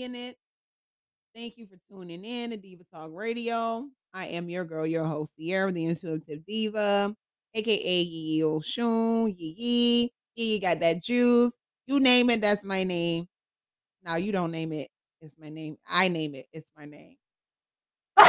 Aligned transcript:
I'm 0.00 0.12
winging 0.12 0.28
it. 0.28 0.36
Thank 1.34 1.58
you 1.58 1.66
for 1.66 1.76
tuning 1.90 2.24
in 2.24 2.50
to 2.50 2.56
Diva 2.56 2.84
Talk 2.92 3.10
Radio. 3.12 3.86
I 4.14 4.28
am 4.28 4.48
your 4.48 4.64
girl, 4.64 4.86
your 4.86 5.04
host, 5.04 5.36
Sierra, 5.36 5.70
the 5.70 5.84
intuitive 5.84 6.46
diva, 6.46 7.14
aka 7.54 8.00
Yee 8.00 8.40
Oshun, 8.42 9.34
Yee 9.36 9.54
Yee. 9.58 10.10
Yee 10.36 10.58
got 10.58 10.80
that 10.80 11.02
juice. 11.02 11.58
You 11.86 12.00
name 12.00 12.30
it, 12.30 12.40
that's 12.40 12.64
my 12.64 12.82
name. 12.84 13.28
Now 14.02 14.16
you 14.16 14.32
don't 14.32 14.50
name 14.50 14.72
it, 14.72 14.88
it's 15.20 15.36
my 15.38 15.50
name. 15.50 15.76
I 15.86 16.08
name 16.08 16.34
it, 16.34 16.46
it's 16.52 16.70
my 16.74 16.86
name. 16.86 17.16
All 18.16 18.24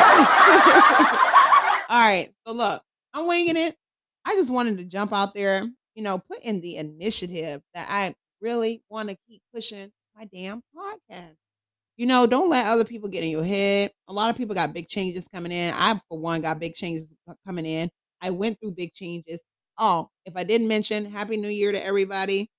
right, 1.90 2.31
so 2.45 2.53
look, 2.53 2.84
I'm 3.13 3.27
winging 3.27 3.55
it. 3.57 3.76
I 4.26 4.35
just 4.35 4.49
wanted 4.49 4.77
to 4.79 4.84
jump 4.84 5.13
out 5.13 5.34
there, 5.34 5.63
you 5.95 6.03
know, 6.03 6.17
put 6.17 6.40
in 6.43 6.59
the 6.59 6.76
initiative 6.76 7.62
that 7.73 7.88
I 7.90 8.13
really 8.41 8.84
want 8.90 9.07
to 9.07 9.15
keep 9.29 9.41
pushing 9.53 9.90
my 10.17 10.26
damn 10.26 10.62
podcast. 10.76 11.38
You 12.02 12.08
know, 12.08 12.26
don't 12.26 12.50
let 12.50 12.66
other 12.66 12.84
people 12.84 13.10
get 13.10 13.23
in 13.23 13.30
your 13.30 13.44
head. 13.44 13.91
A 14.08 14.12
lot 14.12 14.32
of 14.32 14.36
people 14.36 14.55
got 14.55 14.73
big 14.73 14.88
changes 14.88 15.28
coming 15.28 15.52
in. 15.52 15.72
I, 15.72 16.02
for 16.10 16.18
one, 16.18 16.41
got 16.41 16.60
big 16.60 16.74
changes 16.74 17.14
coming 17.46 17.68
in. 17.68 17.91
I 18.20 18.32
went 18.32 18.60
through 18.60 18.72
big 18.72 18.91
changes. 18.91 19.44
Oh, 19.77 20.10
if 20.26 20.36
I 20.36 20.44
didn't 20.44 20.68
mention, 20.68 21.05
Happy 21.05 21.38
New 21.38 21.48
Year 21.48 21.71
to 21.71 21.85
everybody. 21.85 22.49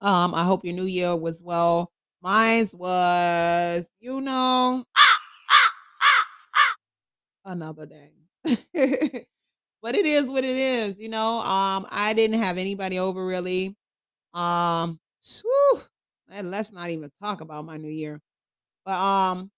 Um, 0.00 0.34
I 0.34 0.42
hope 0.42 0.64
your 0.64 0.74
new 0.74 0.86
year 0.86 1.14
was 1.14 1.40
well. 1.40 1.92
Mine's 2.20 2.74
was, 2.74 3.88
you 4.00 4.20
know, 4.20 4.82
another 7.44 7.86
day. 7.86 8.10
but 9.82 9.94
it 9.94 10.04
is 10.04 10.28
what 10.28 10.42
it 10.42 10.56
is, 10.56 10.98
you 10.98 11.08
know. 11.08 11.42
Um, 11.42 11.86
I 11.92 12.12
didn't 12.12 12.40
have 12.40 12.58
anybody 12.58 12.98
over 12.98 13.24
really. 13.24 13.76
Um, 14.34 14.98
whew, 15.22 15.82
let's 16.42 16.72
not 16.72 16.90
even 16.90 17.08
talk 17.22 17.40
about 17.40 17.64
my 17.64 17.76
new 17.76 17.88
year. 17.88 18.20
But 18.84 18.94
um, 18.98 19.50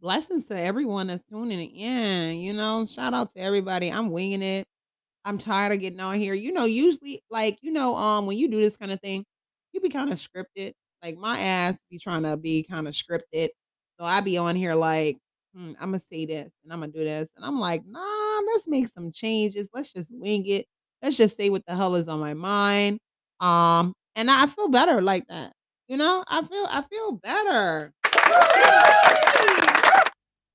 blessings 0.00 0.46
to 0.46 0.58
everyone 0.58 1.08
that's 1.08 1.24
tuning 1.24 1.70
in. 1.70 2.38
You 2.38 2.52
know, 2.52 2.84
shout 2.86 3.14
out 3.14 3.32
to 3.32 3.40
everybody. 3.40 3.90
I'm 3.90 4.10
winging 4.10 4.42
it. 4.42 4.66
I'm 5.24 5.38
tired 5.38 5.72
of 5.74 5.80
getting 5.80 6.00
on 6.00 6.16
here. 6.16 6.34
You 6.34 6.52
know, 6.52 6.64
usually, 6.66 7.22
like 7.30 7.58
you 7.62 7.72
know, 7.72 7.96
um, 7.96 8.26
when 8.26 8.38
you 8.38 8.48
do 8.50 8.60
this 8.60 8.76
kind 8.76 8.92
of 8.92 9.00
thing, 9.00 9.24
you 9.72 9.80
be 9.80 9.88
kind 9.90 10.12
of 10.12 10.18
scripted. 10.20 10.72
Like 11.02 11.16
my 11.18 11.38
ass 11.40 11.78
be 11.90 11.98
trying 11.98 12.24
to 12.24 12.36
be 12.36 12.64
kind 12.64 12.88
of 12.88 12.94
scripted. 12.94 13.50
So 14.00 14.06
I 14.06 14.20
be 14.20 14.38
on 14.38 14.56
here 14.56 14.74
like, 14.74 15.18
hmm, 15.54 15.72
I'm 15.80 15.90
gonna 15.92 16.00
say 16.00 16.26
this 16.26 16.50
and 16.64 16.72
I'm 16.72 16.80
gonna 16.80 16.92
do 16.92 17.04
this, 17.04 17.30
and 17.36 17.44
I'm 17.44 17.60
like, 17.60 17.82
nah, 17.86 18.40
let's 18.48 18.68
make 18.68 18.88
some 18.88 19.12
changes. 19.12 19.68
Let's 19.74 19.92
just 19.92 20.10
wing 20.14 20.46
it. 20.48 20.66
Let's 21.02 21.16
just 21.16 21.36
say 21.36 21.50
what 21.50 21.64
the 21.66 21.76
hell 21.76 21.94
is 21.96 22.08
on 22.08 22.20
my 22.20 22.34
mind. 22.34 22.98
Um, 23.40 23.94
and 24.16 24.30
I 24.30 24.46
feel 24.46 24.68
better 24.68 25.02
like 25.02 25.26
that. 25.28 25.52
You 25.88 25.96
know, 25.98 26.24
I 26.28 26.42
feel 26.42 26.66
I 26.70 26.82
feel 26.82 27.12
better. 27.12 27.92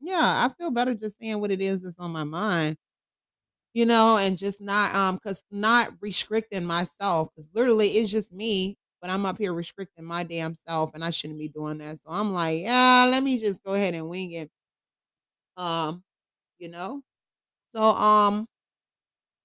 Yeah, 0.01 0.17
I 0.45 0.49
feel 0.57 0.71
better 0.71 0.93
just 0.95 1.19
saying 1.19 1.39
what 1.39 1.51
it 1.51 1.61
is 1.61 1.83
that's 1.83 1.99
on 1.99 2.11
my 2.11 2.23
mind. 2.23 2.77
You 3.73 3.85
know, 3.85 4.17
and 4.17 4.37
just 4.37 4.61
not 4.61 4.95
um 4.95 5.19
cuz 5.19 5.43
not 5.51 5.93
restricting 6.01 6.65
myself 6.65 7.29
cuz 7.35 7.47
literally 7.53 7.89
it's 7.97 8.11
just 8.11 8.31
me, 8.33 8.77
but 9.01 9.11
I'm 9.11 9.25
up 9.25 9.37
here 9.37 9.53
restricting 9.53 10.05
my 10.05 10.23
damn 10.23 10.55
self 10.55 10.91
and 10.95 11.03
I 11.03 11.11
shouldn't 11.11 11.39
be 11.39 11.49
doing 11.49 11.77
that. 11.79 11.97
So 11.97 12.09
I'm 12.09 12.31
like, 12.33 12.61
yeah, 12.61 13.05
let 13.09 13.23
me 13.23 13.39
just 13.39 13.63
go 13.63 13.73
ahead 13.75 13.93
and 13.93 14.09
wing 14.09 14.31
it. 14.33 14.51
Um, 15.57 16.03
you 16.59 16.69
know? 16.69 17.03
So 17.73 17.81
um 17.81 18.47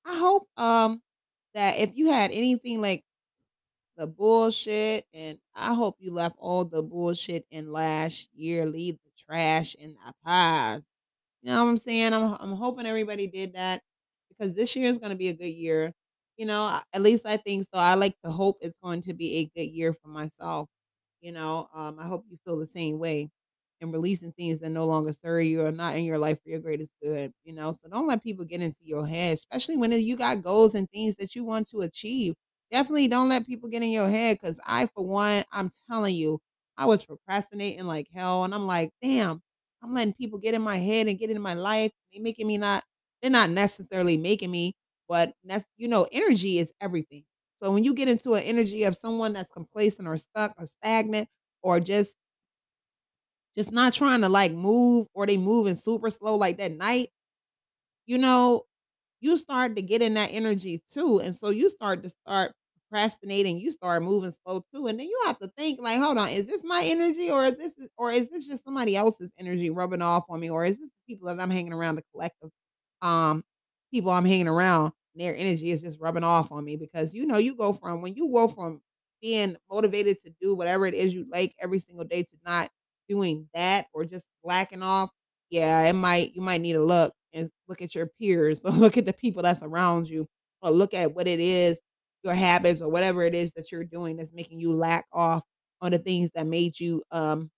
I 0.05 0.19
hope 0.19 0.49
um 0.57 1.03
that 1.55 1.79
if 1.79 1.91
you 1.95 2.11
had 2.11 2.31
anything 2.33 2.81
like 2.81 3.05
the 3.97 4.07
bullshit, 4.07 5.07
and 5.13 5.39
I 5.55 5.75
hope 5.75 5.97
you 6.01 6.13
left 6.13 6.37
all 6.39 6.65
the 6.65 6.83
bullshit 6.83 7.47
in 7.51 7.71
last 7.73 8.29
year, 8.35 8.67
leave 8.67 8.97
the 9.05 9.11
trash 9.27 9.75
in 9.77 9.95
the 9.95 10.13
past. 10.25 10.85
You 11.43 11.51
know 11.51 11.65
what 11.65 11.71
I'm 11.71 11.77
saying? 11.79 12.13
I'm 12.13 12.35
I'm 12.41 12.53
hoping 12.57 12.87
everybody 12.87 13.27
did 13.27 13.55
that 13.55 13.83
because 14.29 14.55
this 14.55 14.75
year 14.77 14.89
is 14.91 14.99
going 14.99 15.11
to 15.11 15.17
be 15.17 15.29
a 15.29 15.35
good 15.35 15.47
year. 15.47 15.93
You 16.37 16.47
know, 16.47 16.81
at 16.93 17.03
least 17.03 17.27
I 17.27 17.37
think 17.37 17.65
so. 17.65 17.79
I 17.79 17.95
like 17.95 18.17
to 18.25 18.31
hope 18.31 18.59
it's 18.61 18.79
going 18.79 19.03
to 19.03 19.15
be 19.15 19.37
a 19.39 19.47
good 19.57 19.71
year 19.71 19.93
for 19.93 20.09
myself. 20.09 20.69
You 21.21 21.33
know, 21.33 21.69
um, 21.75 21.99
I 21.99 22.07
hope 22.07 22.25
you 22.29 22.39
feel 22.45 22.59
the 22.59 22.67
same 22.67 22.99
way 22.99 23.31
and 23.81 23.93
releasing 23.93 24.33
things 24.33 24.61
that 24.61 24.71
no 24.71 24.87
longer 24.87 25.13
serve 25.13 25.45
you 25.45 25.65
or 25.65 25.73
not 25.73 25.97
in 25.97 26.05
your 26.05 26.19
life 26.19 26.43
for 26.43 26.51
your 26.51 26.61
greatest 26.61 26.93
good. 27.03 27.33
You 27.45 27.55
know, 27.55 27.73
so 27.73 27.89
don't 27.89 28.07
let 28.07 28.23
people 28.23 28.45
get 28.45 28.63
into 28.63 28.81
your 28.85 29.07
head, 29.07 29.35
especially 29.35 29.77
when 29.77 29.93
you 29.93 30.17
got 30.17 30.43
goals 30.43 30.75
and 30.75 30.89
things 30.91 31.17
that 31.17 31.35
you 31.35 31.45
want 31.45 31.69
to 31.71 31.81
achieve. 31.83 32.35
Definitely 32.71 33.09
don't 33.09 33.29
let 33.29 33.47
people 33.47 33.69
get 33.69 33.83
in 33.83 33.91
your 33.91 34.09
head 34.09 34.39
because 34.41 34.59
I, 34.67 34.87
for 34.87 35.07
one, 35.07 35.45
I'm 35.53 35.71
telling 35.91 36.15
you, 36.15 36.41
I 36.77 36.87
was 36.87 37.05
procrastinating 37.05 37.87
like 37.87 38.09
hell. 38.13 38.45
And 38.45 38.55
I'm 38.55 38.67
like, 38.67 38.91
damn, 39.03 39.41
I'm 39.83 39.95
letting 39.95 40.15
people 40.15 40.39
get 40.39 40.55
in 40.55 40.63
my 40.63 40.77
head 40.79 41.07
and 41.07 41.19
get 41.19 41.31
in 41.31 41.41
my 41.41 41.55
life. 41.55 41.93
They 42.13 42.19
making 42.19 42.47
me 42.47 42.59
not, 42.59 42.83
they're 43.23 43.31
not 43.31 43.51
necessarily 43.51 44.17
making 44.17 44.51
me, 44.51 44.75
but 45.09 45.33
that's, 45.45 45.65
you 45.77 45.87
know, 45.89 46.09
energy 46.11 46.59
is 46.59 46.73
everything. 46.81 47.25
So 47.63 47.71
when 47.73 47.85
you 47.85 47.95
get 47.95 48.09
into 48.09 48.35
an 48.35 48.43
energy 48.43 48.85
of 48.85 48.97
someone 48.97 49.33
that's 49.35 49.51
complacent 49.53 50.09
or 50.09 50.17
stuck 50.17 50.55
or 50.59 50.67
stagnant 50.67 51.29
or 51.63 51.79
just 51.81 52.17
just 53.57 53.73
not 53.73 53.93
trying 53.93 54.21
to 54.23 54.29
like 54.29 54.53
move 54.53 55.07
or 55.15 55.27
they 55.27 55.37
moving 55.37 55.75
super 55.75 56.11
slow 56.11 56.35
like 56.37 56.59
that 56.59 56.73
night, 56.73 57.09
you 58.07 58.19
know, 58.19 58.65
you 59.25 59.37
start 59.39 59.77
to 59.77 59.83
get 59.83 60.03
in 60.03 60.15
that 60.15 60.31
energy 60.33 60.83
too. 60.93 61.21
And 61.21 61.35
so 61.35 61.51
you 61.51 61.69
start 61.69 62.03
to 62.05 62.11
start 62.11 62.53
procrastinating, 62.91 63.59
you 63.59 63.73
start 63.73 64.03
moving 64.03 64.33
slow 64.45 64.65
too. 64.75 64.87
And 64.87 64.99
then 65.01 65.09
you 65.09 65.21
have 65.27 65.39
to 65.41 65.49
think 65.57 65.81
like, 65.81 65.99
hold 66.01 66.19
on, 66.19 66.29
is 66.31 66.47
this 66.47 66.65
my 66.65 66.83
energy 66.85 67.31
or 67.31 67.47
is 67.47 67.57
this 67.59 67.89
or 67.99 68.13
is 68.13 68.31
this 68.31 68.47
just 68.47 68.65
somebody 68.65 68.97
else's 68.97 69.33
energy 69.39 69.71
rubbing 69.71 70.03
off 70.03 70.25
on 70.29 70.41
me? 70.41 70.51
Or 70.51 70.65
is 70.65 70.79
this 70.79 70.91
people 71.09 71.29
that 71.29 71.41
I'm 71.41 71.51
hanging 71.51 71.73
around 71.73 71.97
the 71.97 72.05
collective 72.13 72.51
um 73.03 73.43
people 73.93 74.11
I'm 74.11 74.25
hanging 74.25 74.49
around, 74.49 74.93
their 75.15 75.37
energy 75.37 75.71
is 75.71 75.83
just 75.83 76.01
rubbing 76.01 76.25
off 76.25 76.51
on 76.53 76.65
me 76.65 76.77
because 76.77 77.15
you 77.15 77.27
know 77.27 77.39
you 77.39 77.57
go 77.57 77.73
from 77.73 78.03
when 78.03 78.15
you 78.15 78.31
go 78.33 78.49
from 78.49 78.81
being 79.23 79.57
motivated 79.71 80.21
to 80.23 80.31
do 80.41 80.55
whatever 80.55 80.87
it 80.87 80.95
is 80.95 81.15
you 81.15 81.27
like 81.31 81.55
every 81.61 81.79
single 81.79 82.05
day 82.05 82.23
to 82.25 82.37
not 82.45 82.71
doing 83.09 83.49
that 83.55 83.87
or 83.93 84.05
just 84.05 84.27
slacking 84.43 84.83
off, 84.83 85.11
yeah, 85.51 85.85
it 85.87 85.95
might 85.95 86.35
you 86.35 86.43
might 86.43 86.61
need 86.61 86.77
a 86.77 86.83
look 86.83 87.13
and 87.35 87.51
look 87.69 87.83
at 87.83 87.95
your 87.95 88.07
peers 88.07 88.61
or 88.65 88.71
look 88.71 88.97
at 88.97 89.07
the 89.07 89.13
people 89.13 89.43
that's 89.43 89.63
around 89.63 90.09
you 90.09 90.27
or 90.63 90.71
look 90.71 90.95
at 90.95 91.15
what 91.15 91.27
it 91.27 91.41
is, 91.41 91.81
your 92.23 92.35
habits 92.35 92.81
or 92.81 92.91
whatever 92.91 93.23
it 93.23 93.35
is 93.35 93.53
that 93.53 93.71
you're 93.71 93.85
doing 93.85 94.17
that's 94.17 94.33
making 94.33 94.61
you 94.61 94.73
lack 94.73 95.05
off 95.13 95.43
on 95.83 95.93
the 95.93 95.99
things 95.99 96.31
that 96.35 96.47
made 96.47 96.79
you 96.81 97.03
um 97.11 97.51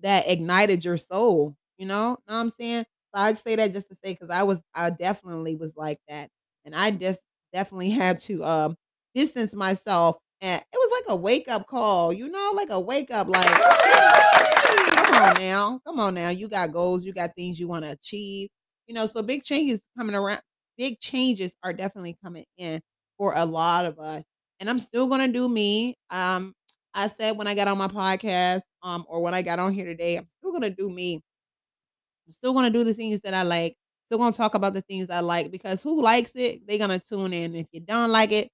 that 0.00 0.28
ignited 0.28 0.84
your 0.84 0.96
soul, 0.96 1.56
you 1.78 1.86
know? 1.86 2.10
Know 2.10 2.18
what 2.26 2.34
I'm 2.34 2.50
saying? 2.50 2.84
So 3.14 3.22
I 3.22 3.32
say 3.34 3.56
that 3.56 3.72
just 3.72 3.88
to 3.88 3.94
say 3.94 4.12
because 4.12 4.30
I 4.30 4.42
was 4.42 4.62
I 4.74 4.90
definitely 4.90 5.56
was 5.56 5.76
like 5.76 5.98
that. 6.08 6.28
And 6.64 6.74
I 6.74 6.90
just 6.90 7.20
definitely 7.52 7.90
had 7.90 8.18
to 8.20 8.44
um 8.44 8.76
distance 9.14 9.54
myself 9.54 10.16
and 10.40 10.60
it 10.60 10.76
was 10.76 11.02
like 11.02 11.14
a 11.14 11.20
wake 11.20 11.48
up 11.48 11.66
call, 11.66 12.12
you 12.12 12.28
know, 12.28 12.52
like 12.54 12.70
a 12.70 12.80
wake 12.80 13.10
up 13.12 13.28
like 13.28 13.46
come 14.94 15.14
on 15.14 15.34
now. 15.34 15.80
Come 15.86 16.00
on 16.00 16.14
now. 16.14 16.30
You 16.30 16.48
got 16.48 16.72
goals, 16.72 17.04
you 17.04 17.12
got 17.12 17.30
things 17.36 17.60
you 17.60 17.68
want 17.68 17.84
to 17.84 17.92
achieve. 17.92 18.48
You 18.86 18.94
know, 18.94 19.06
so 19.06 19.22
big 19.22 19.44
changes 19.44 19.82
coming 19.96 20.14
around. 20.16 20.40
Big 20.76 20.98
changes 21.00 21.56
are 21.62 21.72
definitely 21.72 22.16
coming 22.24 22.44
in 22.56 22.80
for 23.18 23.32
a 23.36 23.44
lot 23.44 23.84
of 23.86 23.98
us. 23.98 24.24
And 24.60 24.68
I'm 24.70 24.78
still 24.78 25.06
gonna 25.08 25.28
do 25.28 25.48
me. 25.48 25.96
Um, 26.10 26.54
I 26.94 27.06
said 27.08 27.36
when 27.36 27.46
I 27.46 27.54
got 27.54 27.68
on 27.68 27.78
my 27.78 27.88
podcast, 27.88 28.62
um, 28.82 29.04
or 29.08 29.20
when 29.22 29.34
I 29.34 29.42
got 29.42 29.58
on 29.58 29.72
here 29.72 29.84
today, 29.86 30.16
I'm 30.16 30.26
still 30.38 30.52
gonna 30.52 30.70
do 30.70 30.90
me. 30.90 31.20
I'm 32.26 32.32
still 32.32 32.52
gonna 32.54 32.70
do 32.70 32.84
the 32.84 32.94
things 32.94 33.20
that 33.20 33.34
I 33.34 33.42
like. 33.42 33.76
Still 34.06 34.18
gonna 34.18 34.32
talk 34.32 34.54
about 34.54 34.74
the 34.74 34.82
things 34.82 35.10
I 35.10 35.20
like 35.20 35.50
because 35.50 35.82
who 35.82 36.02
likes 36.02 36.32
it, 36.34 36.66
they're 36.66 36.78
gonna 36.78 36.98
tune 36.98 37.32
in. 37.32 37.54
If 37.54 37.66
you 37.72 37.80
don't 37.80 38.10
like 38.10 38.32
it, 38.32 38.48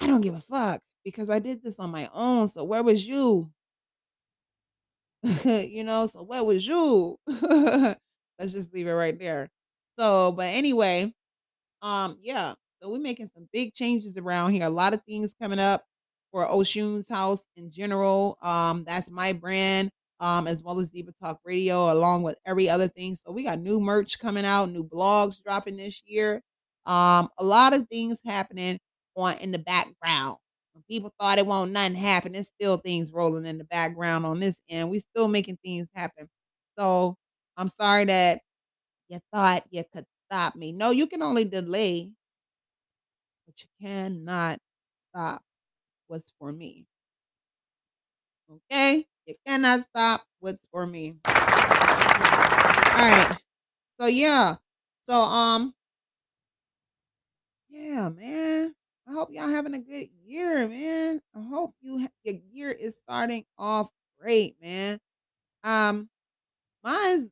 I 0.00 0.06
don't 0.08 0.20
give 0.22 0.34
a 0.34 0.40
fuck 0.40 0.82
because 1.04 1.30
I 1.30 1.38
did 1.40 1.62
this 1.62 1.78
on 1.78 1.90
my 1.90 2.10
own. 2.14 2.48
So 2.48 2.64
where 2.64 2.82
was 2.82 3.06
you? 3.06 3.52
you 5.44 5.84
know, 5.84 6.06
so 6.06 6.22
where 6.22 6.44
was 6.44 6.66
you? 6.66 7.18
Let's 8.40 8.52
just 8.54 8.74
leave 8.74 8.88
it 8.88 8.92
right 8.94 9.18
there. 9.18 9.50
So, 9.98 10.32
but 10.32 10.46
anyway, 10.48 11.14
um, 11.82 12.18
yeah. 12.22 12.54
So 12.82 12.90
we're 12.90 12.98
making 13.00 13.30
some 13.34 13.48
big 13.52 13.74
changes 13.74 14.16
around 14.16 14.52
here. 14.52 14.66
A 14.66 14.70
lot 14.70 14.94
of 14.94 15.02
things 15.04 15.34
coming 15.40 15.58
up 15.58 15.84
for 16.32 16.46
Oshun's 16.46 17.08
house 17.08 17.44
in 17.56 17.70
general. 17.70 18.38
Um, 18.42 18.84
that's 18.86 19.10
my 19.10 19.32
brand, 19.34 19.90
um, 20.20 20.46
as 20.46 20.62
well 20.62 20.80
as 20.80 20.90
Diva 20.90 21.12
Talk 21.22 21.40
Radio, 21.44 21.92
along 21.92 22.22
with 22.22 22.38
every 22.46 22.68
other 22.70 22.88
thing. 22.88 23.16
So 23.16 23.32
we 23.32 23.44
got 23.44 23.60
new 23.60 23.80
merch 23.80 24.18
coming 24.18 24.46
out, 24.46 24.70
new 24.70 24.84
blogs 24.84 25.42
dropping 25.42 25.76
this 25.76 26.02
year. 26.06 26.42
Um, 26.86 27.28
a 27.38 27.44
lot 27.44 27.74
of 27.74 27.88
things 27.88 28.20
happening 28.24 28.78
on 29.16 29.36
in 29.38 29.52
the 29.52 29.58
background. 29.58 30.38
When 30.72 30.84
people 30.90 31.12
thought 31.20 31.38
it 31.38 31.46
won't 31.46 31.72
nothing 31.72 31.96
happen, 31.96 32.32
there's 32.32 32.48
still 32.48 32.78
things 32.78 33.12
rolling 33.12 33.46
in 33.46 33.58
the 33.58 33.64
background 33.64 34.26
on 34.26 34.40
this 34.40 34.62
end. 34.70 34.90
We're 34.90 35.00
still 35.00 35.28
making 35.28 35.58
things 35.64 35.88
happen. 35.94 36.28
So 36.78 37.16
I'm 37.60 37.68
sorry 37.68 38.06
that 38.06 38.40
you 39.10 39.20
thought 39.34 39.64
you 39.70 39.84
could 39.92 40.06
stop 40.26 40.56
me. 40.56 40.72
No, 40.72 40.92
you 40.92 41.06
can 41.06 41.22
only 41.22 41.44
delay, 41.44 42.10
but 43.46 43.54
you 43.60 43.68
cannot 43.86 44.58
stop 45.10 45.42
what's 46.06 46.32
for 46.38 46.52
me. 46.52 46.86
Okay? 48.50 49.06
You 49.26 49.34
cannot 49.46 49.80
stop 49.82 50.22
what's 50.38 50.66
for 50.72 50.86
me. 50.86 51.16
All 51.26 51.32
right. 52.96 53.36
So 54.00 54.06
yeah. 54.06 54.56
So 55.04 55.14
um 55.14 55.74
yeah, 57.68 58.08
man. 58.08 58.74
I 59.06 59.12
hope 59.12 59.30
y'all 59.32 59.48
having 59.48 59.74
a 59.74 59.78
good 59.78 60.08
year, 60.24 60.66
man. 60.66 61.20
I 61.34 61.42
hope 61.42 61.74
you 61.82 62.08
your 62.24 62.36
year 62.52 62.70
is 62.70 62.96
starting 62.96 63.44
off 63.58 63.90
great, 64.18 64.56
man. 64.62 64.98
Um 65.62 66.08
mine's 66.84 67.30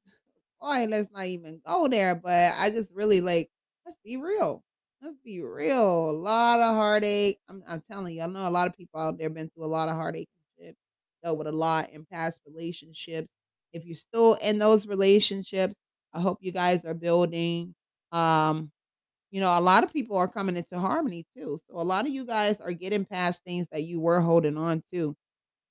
boy, 0.61 0.87
let's 0.89 1.09
not 1.13 1.27
even 1.27 1.61
go 1.67 1.89
there, 1.89 2.15
but 2.15 2.55
I 2.57 2.71
just 2.71 2.93
really 2.95 3.21
like 3.21 3.49
let's 3.87 3.99
be 4.05 4.17
real. 4.17 4.63
Let's 5.01 5.17
be 5.25 5.41
real. 5.41 6.11
A 6.11 6.13
lot 6.13 6.61
of 6.61 6.75
heartache. 6.75 7.39
I'm, 7.49 7.63
I'm 7.69 7.81
telling 7.81 8.17
you, 8.17 8.23
I 8.23 8.27
know 8.27 8.49
a 8.49 8.51
lot 8.51 8.67
of 8.67 8.77
people 8.77 9.01
out 9.01 9.17
there 9.17 9.31
been 9.31 9.49
through 9.51 9.65
a 9.65 9.67
lot 9.67 9.89
of 9.89 9.95
heartache 9.95 10.29
and 10.37 10.67
shit, 10.67 10.77
dealt 11.23 11.39
with 11.39 11.47
a 11.47 11.53
lot 11.53 11.91
in 11.91 12.05
past 12.05 12.41
relationships. 12.47 13.31
If 13.73 13.85
you're 13.85 13.95
still 13.95 14.35
in 14.43 14.59
those 14.59 14.89
relationships, 14.89 15.77
I 16.13 16.21
hope 16.21 16.39
you 16.41 16.51
guys 16.53 16.85
are 16.85 16.95
building. 16.95 17.75
Um, 18.11 18.73
you 19.31 19.41
know, 19.41 19.57
a 19.57 19.61
lot 19.61 19.85
of 19.85 19.93
people 19.93 20.17
are 20.17 20.27
coming 20.27 20.57
into 20.57 20.79
harmony 20.79 21.25
too. 21.37 21.59
So 21.69 21.79
a 21.79 21.83
lot 21.83 22.07
of 22.07 22.13
you 22.13 22.25
guys 22.25 22.61
are 22.61 22.73
getting 22.73 23.05
past 23.05 23.45
things 23.45 23.69
that 23.71 23.83
you 23.83 24.01
were 24.01 24.21
holding 24.21 24.57
on 24.57 24.83
to. 24.91 25.15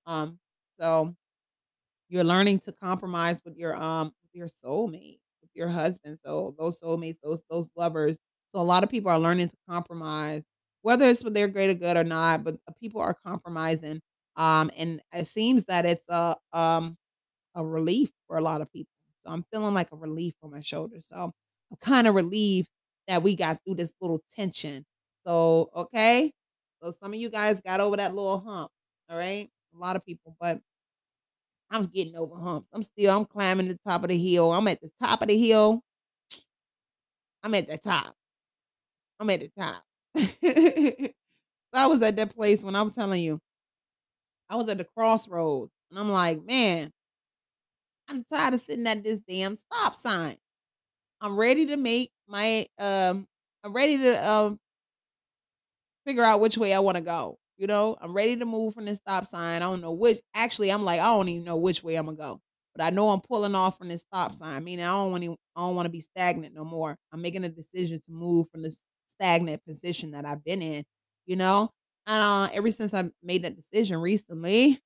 Um, 0.06 0.40
so 0.80 1.16
you're 2.08 2.24
learning 2.24 2.60
to 2.60 2.72
compromise 2.72 3.42
with 3.44 3.58
your 3.58 3.76
um 3.76 4.14
your 4.38 4.48
soulmate, 4.48 5.20
your 5.54 5.70
husband. 5.70 6.20
So 6.26 6.56
those 6.58 6.80
soulmates, 6.80 7.18
those 7.24 7.44
those 7.50 7.70
lovers. 7.76 8.18
So 8.54 8.62
a 8.62 8.64
lot 8.64 8.84
of 8.84 8.90
people 8.90 9.12
are 9.12 9.20
learning 9.20 9.50
to 9.50 9.58
compromise, 9.70 10.44
whether 10.84 11.06
it's 11.06 11.24
for 11.24 11.30
their 11.30 11.48
greater 11.48 11.74
good 11.74 11.98
or 11.98 12.04
not. 12.04 12.44
But 12.44 12.56
uh, 12.68 12.74
people 12.80 13.02
are 13.02 13.16
compromising, 13.26 14.02
um, 14.38 14.72
and 14.78 15.02
it 15.14 15.28
seems 15.28 15.66
that 15.66 15.86
it's 15.86 16.06
a 16.10 16.36
um 16.54 16.98
a 17.56 17.66
relief 17.66 18.12
for 18.28 18.38
a 18.38 18.42
lot 18.42 18.62
of 18.62 18.72
people. 18.72 18.92
So 19.26 19.34
I'm 19.34 19.46
feeling 19.54 19.74
like 19.74 19.92
a 19.92 19.96
relief 19.98 20.34
on 20.44 20.52
my 20.52 20.62
shoulders. 20.62 21.08
So 21.08 21.16
I'm 21.18 21.78
kind 21.82 22.08
of 22.08 22.16
relieved 22.16 22.70
that 23.08 23.24
we 23.24 23.36
got 23.36 23.60
through 23.66 23.76
this 23.76 23.92
little 24.02 24.22
tension. 24.36 24.86
So 25.26 25.70
okay, 25.76 26.32
so 26.82 26.92
some 26.92 27.14
of 27.14 27.20
you 27.20 27.30
guys 27.30 27.62
got 27.62 27.80
over 27.82 27.98
that 27.98 28.16
little 28.16 28.40
hump. 28.40 28.72
All 29.10 29.18
right, 29.18 29.50
a 29.76 29.78
lot 29.78 29.96
of 29.96 30.06
people, 30.06 30.36
but 30.40 30.58
I'm 31.70 31.86
getting 31.86 32.16
over 32.16 32.36
humps. 32.36 32.68
I'm 32.74 32.84
still 32.84 33.18
I'm 33.18 33.26
climbing 33.26 33.68
the 33.68 33.78
top 33.88 34.04
of 34.04 34.10
the 34.10 34.18
hill. 34.18 34.52
I'm 34.54 34.68
at 34.68 34.82
the 34.82 34.90
top 35.02 35.22
of 35.22 35.28
the 35.28 35.38
hill. 35.38 35.82
I'm 37.44 37.54
at 37.56 37.68
the 37.68 37.78
top. 37.78 38.16
I'm 39.20 39.30
at 39.30 39.40
the 39.42 39.50
top. 39.58 39.84
So 40.16 41.12
I 41.74 41.88
was 41.88 42.02
at 42.02 42.16
that 42.18 42.36
place 42.36 42.62
when 42.64 42.76
I'm 42.76 42.92
telling 42.92 43.22
you, 43.22 43.40
I 44.50 44.56
was 44.56 44.70
at 44.70 44.78
the 44.78 44.86
crossroads 44.86 45.72
and 45.90 46.00
I'm 46.00 46.10
like, 46.10 46.44
man, 46.44 46.92
I'm 48.08 48.24
tired 48.24 48.54
of 48.54 48.62
sitting 48.62 48.88
at 48.88 49.04
this 49.04 49.20
damn 49.28 49.56
stop 49.56 49.94
sign. 49.94 50.38
I'm 51.22 51.38
ready 51.38 51.68
to 51.68 51.78
make 51.78 52.12
my 52.28 52.68
um 52.80 53.28
I'm 53.64 53.74
ready 53.74 53.98
to 53.98 54.30
um 54.30 54.60
figure 56.06 56.24
out 56.24 56.40
which 56.40 56.58
way 56.58 56.74
I 56.74 56.80
want 56.80 56.96
to 56.98 57.04
go. 57.04 57.38
You 57.58 57.68
know, 57.68 57.98
I'm 58.02 58.14
ready 58.14 58.36
to 58.38 58.46
move 58.46 58.74
from 58.74 58.86
this 58.86 58.98
stop 59.00 59.26
sign. 59.26 59.58
I 59.62 59.66
don't 59.66 59.82
know 59.82 59.94
which. 59.94 60.20
Actually, 60.36 60.72
I'm 60.72 60.84
like, 60.84 61.00
I 61.00 61.06
don't 61.06 61.28
even 61.30 61.44
know 61.44 61.58
which 61.58 61.84
way 61.84 61.96
I'm 61.96 62.06
gonna 62.06 62.18
go. 62.18 62.42
But 62.76 62.84
I 62.86 62.92
know 62.92 63.10
I'm 63.10 63.22
pulling 63.22 63.56
off 63.56 63.78
from 63.80 63.88
this 63.88 64.02
stop 64.02 64.34
sign. 64.34 64.64
Meaning, 64.64 64.86
I 64.86 64.90
don't 64.92 65.12
want 65.12 65.24
to. 65.24 65.36
I 65.56 65.62
don't 65.62 65.76
want 65.76 65.88
to 65.88 65.92
be 65.92 66.02
stagnant 66.02 66.54
no 66.54 66.64
more. 66.64 66.98
I'm 67.12 67.22
making 67.22 67.44
a 67.46 67.50
decision 67.50 68.00
to 68.06 68.12
move 68.12 68.48
from 68.52 68.62
this 68.62 68.80
stagnant 69.08 69.66
position 69.66 70.12
that 70.12 70.26
I've 70.26 70.44
been 70.44 70.62
in. 70.62 70.84
You 71.26 71.36
know, 71.36 71.72
and 72.06 72.22
uh, 72.24 72.48
ever 72.54 72.70
since 72.72 72.94
I 72.94 73.10
made 73.24 73.44
that 73.44 73.56
decision 73.56 73.98
recently, 74.00 74.80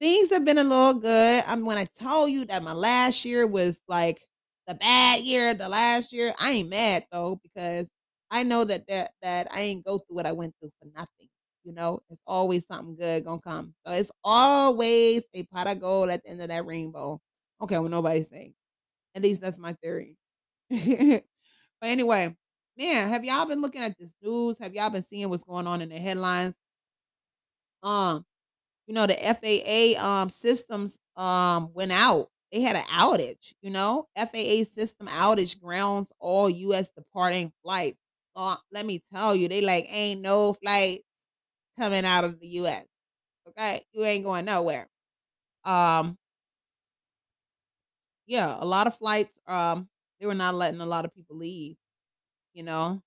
things 0.00 0.30
have 0.30 0.44
been 0.44 0.58
a 0.58 0.64
little 0.64 1.00
good. 1.00 1.44
I 1.46 1.54
mean, 1.56 1.66
when 1.66 1.78
I 1.78 1.86
told 1.98 2.30
you 2.30 2.44
that 2.46 2.62
my 2.62 2.72
last 2.72 3.24
year 3.24 3.46
was 3.46 3.80
like 3.88 4.20
the 4.66 4.74
bad 4.74 5.20
year, 5.20 5.54
the 5.54 5.68
last 5.68 6.12
year, 6.12 6.34
I 6.38 6.52
ain't 6.52 6.70
mad 6.70 7.04
though 7.12 7.38
because 7.42 7.90
I 8.30 8.42
know 8.44 8.64
that 8.64 8.86
that 8.88 9.12
that 9.22 9.48
I 9.52 9.60
ain't 9.60 9.84
go 9.84 9.98
through 9.98 10.16
what 10.16 10.26
I 10.26 10.32
went 10.32 10.54
through 10.60 10.70
for 10.80 10.88
nothing. 10.96 11.23
You 11.64 11.72
know, 11.72 12.00
it's 12.10 12.22
always 12.26 12.66
something 12.66 12.96
good 12.96 13.24
gonna 13.24 13.40
come. 13.40 13.74
So 13.86 13.92
it's 13.94 14.12
always 14.22 15.22
a 15.34 15.44
pot 15.44 15.66
of 15.68 15.80
gold 15.80 16.10
at 16.10 16.22
the 16.24 16.30
end 16.30 16.42
of 16.42 16.48
that 16.48 16.66
rainbow. 16.66 17.20
Okay, 17.62 17.78
well 17.78 17.88
nobody's 17.88 18.28
saying. 18.28 18.54
At 19.14 19.22
least 19.22 19.40
that's 19.42 19.58
my 19.58 19.74
theory. 19.82 20.16
but 20.70 21.24
anyway, 21.82 22.36
man, 22.78 23.08
have 23.08 23.24
y'all 23.24 23.46
been 23.46 23.62
looking 23.62 23.82
at 23.82 23.98
this 23.98 24.12
news? 24.22 24.58
Have 24.58 24.74
y'all 24.74 24.90
been 24.90 25.04
seeing 25.04 25.30
what's 25.30 25.44
going 25.44 25.66
on 25.66 25.82
in 25.82 25.90
the 25.90 25.96
headlines? 25.98 26.54
Um, 27.82 28.24
you 28.86 28.94
know, 28.94 29.06
the 29.06 29.16
FAA 29.26 30.00
um 30.04 30.30
systems 30.30 30.98
um 31.16 31.70
went 31.74 31.92
out. 31.92 32.30
They 32.52 32.62
had 32.62 32.76
an 32.76 32.84
outage, 32.84 33.54
you 33.62 33.70
know. 33.70 34.08
FAA 34.16 34.64
system 34.64 35.08
outage 35.08 35.60
grounds 35.60 36.12
all 36.20 36.50
US 36.50 36.90
departing 36.90 37.52
flights. 37.64 37.98
Uh, 38.36 38.56
let 38.72 38.86
me 38.86 39.02
tell 39.12 39.34
you, 39.36 39.48
they 39.48 39.60
like 39.62 39.86
ain't 39.90 40.22
no 40.22 40.54
flights 40.54 41.04
coming 41.78 42.04
out 42.04 42.24
of 42.24 42.40
the 42.40 42.46
US. 42.48 42.86
Okay? 43.48 43.84
You 43.92 44.04
ain't 44.04 44.24
going 44.24 44.44
nowhere. 44.46 44.88
Um 45.64 46.18
yeah, 48.26 48.56
a 48.58 48.64
lot 48.64 48.86
of 48.86 48.96
flights 48.96 49.38
um 49.46 49.88
they 50.20 50.26
were 50.26 50.34
not 50.34 50.54
letting 50.54 50.80
a 50.80 50.86
lot 50.86 51.04
of 51.04 51.14
people 51.14 51.36
leave, 51.36 51.76
you 52.54 52.62
know. 52.62 53.02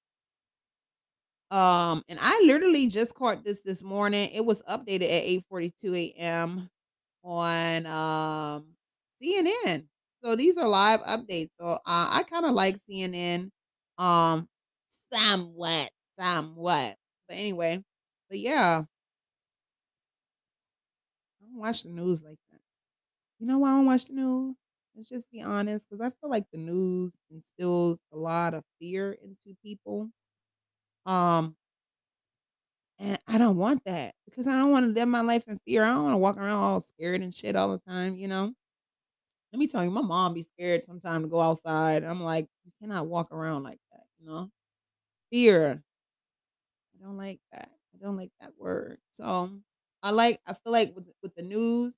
Um 1.50 2.04
and 2.10 2.20
I 2.22 2.42
literally 2.46 2.88
just 2.88 3.16
caught 3.16 3.44
this 3.44 3.62
this 3.62 3.82
morning. 3.82 4.30
It 4.34 4.44
was 4.44 4.62
updated 4.64 5.04
at 5.04 5.24
8:42 5.24 5.96
a.m. 5.96 6.70
on 7.24 7.86
um 7.86 8.66
CNN. 9.22 9.88
So 10.24 10.36
these 10.36 10.58
are 10.58 10.68
live 10.68 11.00
updates. 11.02 11.50
So 11.60 11.68
uh, 11.68 11.80
I 11.86 12.24
kind 12.30 12.46
of 12.46 12.52
like 12.54 12.78
CNN 12.90 13.52
um 13.98 14.50
somewhat, 15.14 15.92
somewhat. 16.20 16.98
But 17.30 17.38
anyway, 17.38 17.84
but 18.30 18.40
yeah, 18.40 18.84
I 21.42 21.46
don't 21.46 21.60
watch 21.60 21.84
the 21.84 21.90
news 21.90 22.24
like 22.24 22.38
that. 22.52 22.60
You 23.40 23.48
know 23.48 23.60
why 23.60 23.72
I 23.72 23.78
don't 23.78 23.86
watch 23.86 24.06
the 24.08 24.14
news? 24.14 24.56
Let's 24.96 25.10
just 25.10 25.30
be 25.32 25.42
honest, 25.44 25.88
because 25.90 26.02
I 26.06 26.10
feel 26.10 26.30
like 26.30 26.46
the 26.52 26.58
news 26.60 27.14
instills 27.32 28.00
a 28.14 28.18
lot 28.18 28.54
of 28.54 28.64
fear 28.80 29.14
into 29.14 29.58
people. 29.64 30.10
Um, 31.06 31.56
and 33.00 33.20
I 33.28 33.38
don't 33.38 33.58
want 33.58 33.84
that 33.86 34.16
because 34.26 34.48
I 34.48 34.56
don't 34.56 34.72
want 34.72 34.86
to 34.86 34.92
live 35.00 35.08
my 35.08 35.22
life 35.22 35.44
in 35.48 35.60
fear. 35.68 35.84
I 35.84 35.90
don't 35.92 36.04
want 36.04 36.14
to 36.14 36.18
walk 36.18 36.38
around 36.38 36.52
all 36.60 36.82
scared 36.82 37.22
and 37.22 37.34
shit 37.34 37.56
all 37.56 37.70
the 37.70 37.80
time, 37.80 38.16
you 38.18 38.28
know? 38.28 38.54
Let 39.54 39.60
me 39.60 39.68
tell 39.68 39.84
you, 39.84 39.92
my 39.92 40.02
mom 40.02 40.34
be 40.34 40.44
scared 40.44 40.84
sometimes 40.84 41.26
to 41.26 41.30
go 41.30 41.42
outside. 41.42 42.04
I'm 42.04 42.22
like, 42.24 42.48
you 42.66 42.72
cannot 42.82 43.08
walk 43.08 43.32
around 43.32 43.64
like 43.64 43.80
that, 43.92 44.04
you 44.20 44.28
know? 44.28 44.50
Fear. 45.32 45.84
I 46.96 47.06
don't 47.06 47.18
like 47.18 47.40
that. 47.52 47.70
I 48.02 48.06
don't 48.06 48.18
like 48.18 48.32
that 48.42 48.52
word. 48.58 49.00
So 49.12 49.52
I 50.04 50.12
like 50.12 50.40
I 50.46 50.54
feel 50.54 50.74
like 50.74 50.94
with 50.96 51.06
with 51.24 51.36
the 51.36 51.42
news, 51.44 51.94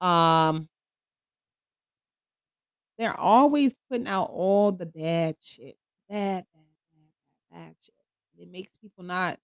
um, 0.00 0.68
they're 2.98 3.18
always 3.18 3.74
putting 3.90 4.06
out 4.06 4.30
all 4.32 4.72
the 4.72 4.86
bad 4.86 5.36
shit. 5.40 5.76
Bad, 6.08 6.44
bad, 6.54 6.64
bad, 6.92 7.10
bad, 7.50 7.66
bad 7.66 7.76
shit. 7.82 7.94
It 8.38 8.50
makes 8.50 8.72
people 8.82 9.04
not 9.04 9.38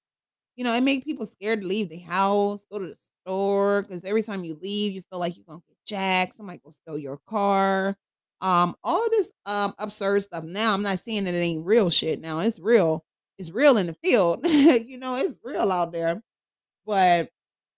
you 0.57 0.64
know, 0.64 0.75
it 0.75 0.83
makes 0.83 1.04
people 1.04 1.25
scared 1.25 1.61
to 1.62 1.66
leave 1.68 1.88
the 1.88 1.99
house, 1.99 2.66
go 2.71 2.80
to 2.80 2.87
the 2.88 2.97
store, 3.23 3.83
because 3.83 4.04
every 4.04 4.25
time 4.25 4.42
you 4.45 4.59
leave, 4.61 4.92
you 4.92 5.02
feel 5.09 5.21
like 5.21 5.37
you're 5.37 5.45
gonna 5.49 5.62
get 5.68 5.76
jacked, 5.87 6.37
somebody 6.37 6.59
gonna 6.64 6.73
steal 6.73 6.99
your 6.99 7.18
car. 7.28 7.97
Um, 8.40 8.75
all 8.85 9.09
this 9.11 9.30
um 9.47 9.75
absurd 9.78 10.23
stuff. 10.25 10.45
Now 10.45 10.75
I'm 10.75 10.83
not 10.83 10.99
saying 10.99 11.25
that 11.25 11.35
it 11.35 11.38
ain't 11.38 11.64
real 11.64 11.90
shit. 11.90 12.21
Now 12.21 12.40
it's 12.40 12.59
real. 12.59 13.04
It's 13.38 13.50
real 13.50 13.78
in 13.78 13.87
the 13.87 13.95
field. 13.95 14.40
you 14.47 14.99
know, 14.99 15.16
it's 15.16 15.38
real 15.42 15.71
out 15.73 15.92
there. 15.92 16.23
But 16.87 17.30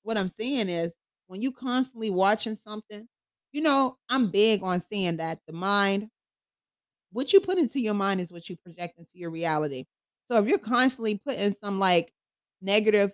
what 0.02 0.16
I'm 0.18 0.28
saying 0.28 0.68
is 0.68 0.96
when 1.26 1.42
you 1.42 1.52
constantly 1.52 2.10
watching 2.10 2.56
something, 2.56 3.06
you 3.52 3.62
know, 3.62 3.96
I'm 4.08 4.30
big 4.30 4.62
on 4.62 4.80
saying 4.80 5.18
that 5.18 5.40
the 5.46 5.52
mind, 5.52 6.08
what 7.12 7.32
you 7.32 7.40
put 7.40 7.58
into 7.58 7.80
your 7.80 7.94
mind 7.94 8.20
is 8.20 8.32
what 8.32 8.48
you 8.48 8.56
project 8.56 8.98
into 8.98 9.12
your 9.14 9.30
reality. 9.30 9.84
So 10.26 10.36
if 10.36 10.46
you're 10.46 10.58
constantly 10.58 11.18
putting 11.18 11.52
some 11.52 11.78
like 11.78 12.12
negative 12.62 13.12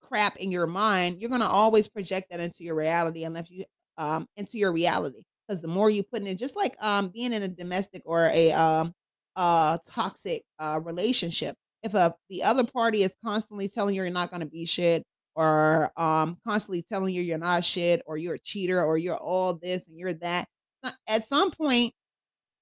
crap 0.00 0.36
in 0.36 0.50
your 0.50 0.66
mind, 0.66 1.20
you're 1.20 1.30
gonna 1.30 1.46
always 1.46 1.88
project 1.88 2.28
that 2.30 2.40
into 2.40 2.64
your 2.64 2.74
reality 2.74 3.24
unless 3.24 3.50
you 3.50 3.64
um 3.98 4.26
into 4.36 4.58
your 4.58 4.72
reality. 4.72 5.22
Because 5.46 5.60
the 5.60 5.68
more 5.68 5.90
you 5.90 6.02
put 6.02 6.22
in, 6.22 6.36
just 6.36 6.56
like 6.56 6.76
um 6.82 7.08
being 7.08 7.32
in 7.32 7.42
a 7.42 7.48
domestic 7.48 8.02
or 8.04 8.30
a 8.32 8.52
um 8.52 8.94
uh 9.36 9.78
toxic 9.88 10.42
uh 10.58 10.80
relationship, 10.84 11.56
if 11.82 11.94
a 11.94 12.14
the 12.30 12.42
other 12.42 12.64
party 12.64 13.02
is 13.02 13.14
constantly 13.24 13.68
telling 13.68 13.94
you 13.94 14.02
you're 14.02 14.10
not 14.10 14.30
gonna 14.30 14.46
be 14.46 14.66
shit, 14.66 15.04
or 15.36 15.92
um 15.96 16.38
constantly 16.46 16.82
telling 16.82 17.14
you 17.14 17.22
you're 17.22 17.38
not 17.38 17.64
shit, 17.64 18.02
or 18.06 18.16
you're 18.18 18.34
a 18.36 18.38
cheater, 18.40 18.82
or 18.84 18.98
you're 18.98 19.16
all 19.16 19.54
this 19.54 19.86
and 19.88 19.98
you're 19.98 20.14
that, 20.14 20.46
uh, 20.82 20.90
at 21.08 21.24
some 21.26 21.50
point, 21.50 21.92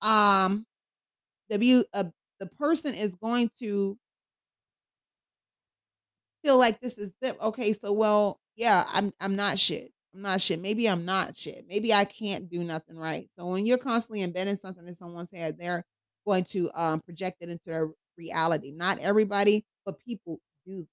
um 0.03 0.67
the 1.51 1.87
uh, 1.93 2.05
the 2.41 2.47
person 2.59 2.95
is 2.95 3.15
going 3.15 3.51
to 3.61 3.97
feel 6.45 6.59
like 6.59 6.81
this 6.81 6.99
is 6.99 7.13
them. 7.21 7.37
Okay, 7.41 7.73
so 7.73 7.93
well, 7.93 8.41
yeah, 8.57 8.85
I'm 8.93 9.13
I'm 9.21 9.37
not 9.37 9.59
shit. 9.59 9.93
I'm 10.15 10.23
not 10.23 10.41
shit. 10.41 10.61
Maybe 10.61 10.89
I'm 10.89 11.05
not 11.05 11.37
shit. 11.37 11.65
Maybe 11.69 11.93
I 11.95 12.05
can't 12.05 12.51
do 12.51 12.63
nothing 12.65 12.97
right. 12.97 13.29
So 13.39 13.47
when 13.47 13.65
you're 13.67 13.79
constantly 13.79 14.23
embedding 14.23 14.57
something 14.57 14.87
in 14.87 14.95
someone's 14.95 15.31
head, 15.33 15.57
they're 15.59 15.85
going 16.27 16.45
to 16.45 16.71
um 16.75 17.01
project 17.01 17.39
it 17.41 17.51
into 17.51 17.93
reality. 18.17 18.73
Not 18.73 18.99
everybody, 18.99 19.65
but 19.87 19.99
people 20.01 20.41
do. 20.67 20.87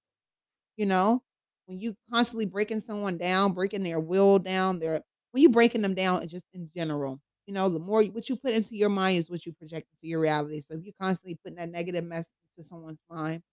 You 0.77 0.85
know, 0.85 1.21
when 1.65 1.79
you 1.79 1.95
constantly 2.11 2.45
breaking 2.45 2.81
someone 2.81 3.17
down, 3.17 3.53
breaking 3.53 3.83
their 3.83 3.99
will 3.99 4.39
down, 4.39 4.79
their 4.79 5.01
when 5.31 5.41
you 5.43 5.49
breaking 5.49 5.81
them 5.81 5.93
down, 5.95 6.27
just 6.27 6.45
in 6.53 6.69
general, 6.75 7.19
you 7.47 7.53
know, 7.53 7.69
the 7.69 7.79
more 7.79 8.03
what 8.05 8.29
you 8.29 8.35
put 8.37 8.53
into 8.53 8.75
your 8.75 8.89
mind 8.89 9.17
is 9.19 9.29
what 9.29 9.45
you 9.45 9.53
project 9.53 9.87
into 9.93 10.07
your 10.07 10.21
reality. 10.21 10.61
So 10.61 10.75
if 10.75 10.83
you're 10.83 10.93
constantly 10.99 11.37
putting 11.43 11.57
that 11.57 11.69
negative 11.69 12.03
message 12.03 12.33
into 12.57 12.67
someone's 12.67 13.01
mind, 13.09 13.43